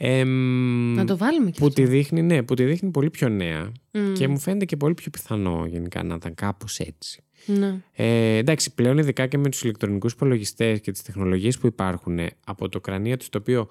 [0.00, 1.82] Εμ, Να το βάλουμε και που αυτό.
[1.82, 4.12] τη δείχνει, ναι, που τη δείχνει πολύ πιο νέα Μμ.
[4.12, 7.22] και μου φαίνεται και πολύ πιο πιθανό γενικά να ήταν κάπως έτσι.
[7.46, 7.80] Ναι.
[7.92, 12.30] Ε, εντάξει, πλέον ειδικά και με τους ηλεκτρονικούς υπολογιστές και τις τεχνολογίες που υπάρχουν ε,
[12.44, 13.68] από το κρανίο τους το οποίο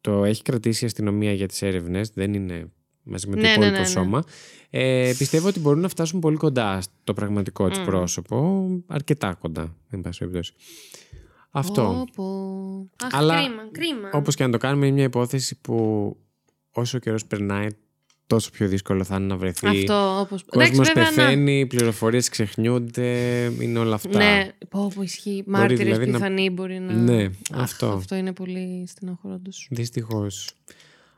[0.00, 2.70] το έχει κρατήσει η αστυνομία για τις έρευνες, δεν είναι
[3.02, 3.86] μαζί με το Ναι, ναι, υπόλοιπο ναι, ναι.
[3.86, 4.24] σώμα,
[4.70, 7.84] ε, πιστεύω ότι μπορούν να φτάσουν πολύ κοντά στο πραγματικό της Μμ.
[7.84, 10.52] πρόσωπο, αρκετά κοντά, εν πάση περιπτώσει.
[11.50, 11.82] Αυτό.
[11.82, 13.06] Πω, πω.
[13.06, 14.10] Αχ, Αλλά, κρίμα, κρίμα.
[14.12, 16.16] Όπως και να το κάνουμε, είναι μια υπόθεση που
[16.70, 17.66] όσο ο καιρός περνάει,
[18.26, 19.66] τόσο πιο δύσκολο θα είναι να βρεθεί.
[19.66, 20.44] Αυτό, όπως...
[20.44, 23.08] Κόσμος βέβαια, να- πεθαίνει, πληροφορίες ξεχνιούνται,
[23.60, 24.18] είναι όλα αυτά.
[24.18, 25.42] Ναι, πω, πω ισχύει.
[25.46, 26.92] Μάρτυρες δηλαδή να- πιθανοί μπορεί να...
[26.92, 27.30] Ναι, Αχ,
[27.62, 27.86] αυτό.
[27.88, 29.66] Αυτό είναι πολύ στεναχωρό τους.
[29.70, 30.50] Δυστυχώς.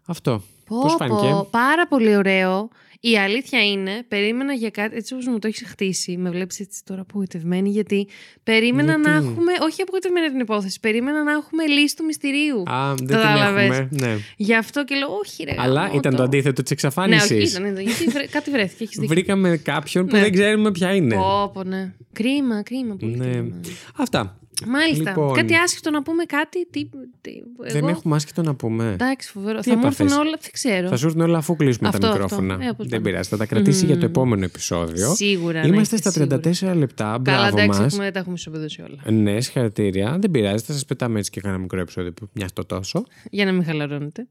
[0.07, 0.43] Αυτό.
[0.67, 2.69] Πω, Πώς φάνηκε; πω, πάρα πολύ ωραίο.
[3.01, 6.85] Η αλήθεια είναι, περίμενα για κάτι, έτσι όπως μου το έχεις χτίσει, με βλέπεις έτσι
[6.85, 8.09] τώρα απογοητευμένη, γιατί
[8.43, 12.63] περίμενα Γιατί; να έχουμε, όχι απογοητευμένη την υπόθεση, περίμενα να έχουμε λύση του μυστηρίου.
[12.71, 13.65] Α, δεν την Κατάλαβες.
[13.65, 13.89] έχουμε.
[13.91, 14.17] Ναι.
[14.37, 15.97] Γι' αυτό και λέω, όχι ρε Αλλά γαμώτο».
[15.99, 17.31] ήταν το αντίθετο της Ναι, εξαφάνισης.
[17.31, 19.15] όχι, ήταν, ήταν, γιατί βρε- κάτι βρέθηκε, έχεις δίκιο.
[19.15, 20.21] Βρήκαμε κάποιον που Ναι.
[20.23, 21.15] δεν ξέρουμε ποια είναι.
[21.15, 21.93] Πω, πω, ναι.
[22.13, 22.97] Κρίμα, κρίμα.
[22.97, 23.27] Πολύ Ναι.
[23.27, 23.61] κρίμα.
[23.97, 24.39] Αυτά.
[24.67, 25.11] Μάλιστα.
[25.11, 25.35] Λοιπόν.
[25.35, 26.67] Κάτι άσχετο να πούμε κάτι.
[26.67, 26.85] Τι,
[27.21, 27.89] τι, Δεν εγώ...
[27.89, 28.91] έχουμε άσχετο να πούμε.
[28.93, 29.61] Εντάξει, φοβερό.
[29.61, 30.89] Τι θα μου έρθουν έπαθες; όλα, δεν ξέρω.
[30.89, 32.23] Θα σου έρθουν όλα αφού κλείσουμε Αυτό, τα αυτό.
[32.23, 32.55] μικρόφωνα.
[32.65, 33.03] Ε, όπως δεν πάμε.
[33.11, 33.29] πειράζει.
[33.29, 34.07] Θα τα κρατήσει για το Μμμ.
[34.09, 35.15] επόμενο επεισόδιο.
[35.15, 35.61] Σίγουρα.
[35.61, 36.73] να Είμαστε είστε στα σίγουροι.
[36.75, 37.05] 34 λεπτά.
[37.05, 37.87] Καλά, Μπράβο εντάξει, μας.
[37.93, 39.17] έχουμε, δεν τα έχουμε ισοπεδώσει όλα.
[39.23, 40.17] Ναι, συγχαρητήρια.
[40.21, 40.65] Δεν πειράζει.
[40.65, 43.05] Θα σας πετάμε έτσι και κάνα μικρό επεισόδιο που μοιάζει το τόσο.
[43.31, 44.27] Για να μην χαλαρώνετε.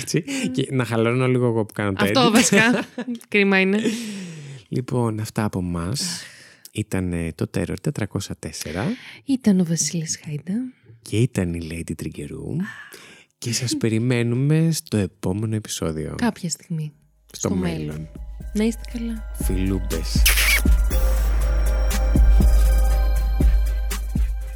[0.00, 0.24] έτσι.
[0.52, 2.32] και να χαλαρώνω λίγο εγώ που κάνω το Αυτό edit.
[2.32, 2.84] βασικά.
[3.28, 3.78] Κρίμα είναι.
[4.68, 5.92] Λοιπόν, αυτά από εμά.
[6.76, 8.10] Ήταν ε, το Terror 404
[9.24, 10.52] Ήταν ο Βασίλης Χάιντα.
[11.02, 12.56] και ήταν η Lady Τριγκερού
[13.38, 16.14] και σας περιμένουμε στο επόμενο επεισόδιο.
[16.16, 16.92] Κάποια στιγμή.
[17.32, 18.08] στο μέλλον.
[18.54, 19.30] Να είστε καλά.
[19.42, 20.22] Φιλούμπες.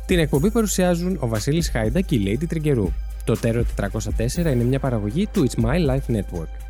[0.06, 2.88] Την εκπομπή παρουσιάζουν ο Βασίλης Χάιντα και η Lady Τριγκερού.
[3.24, 6.69] Το Terror 404 είναι μια παραγωγή του It's My Life Network.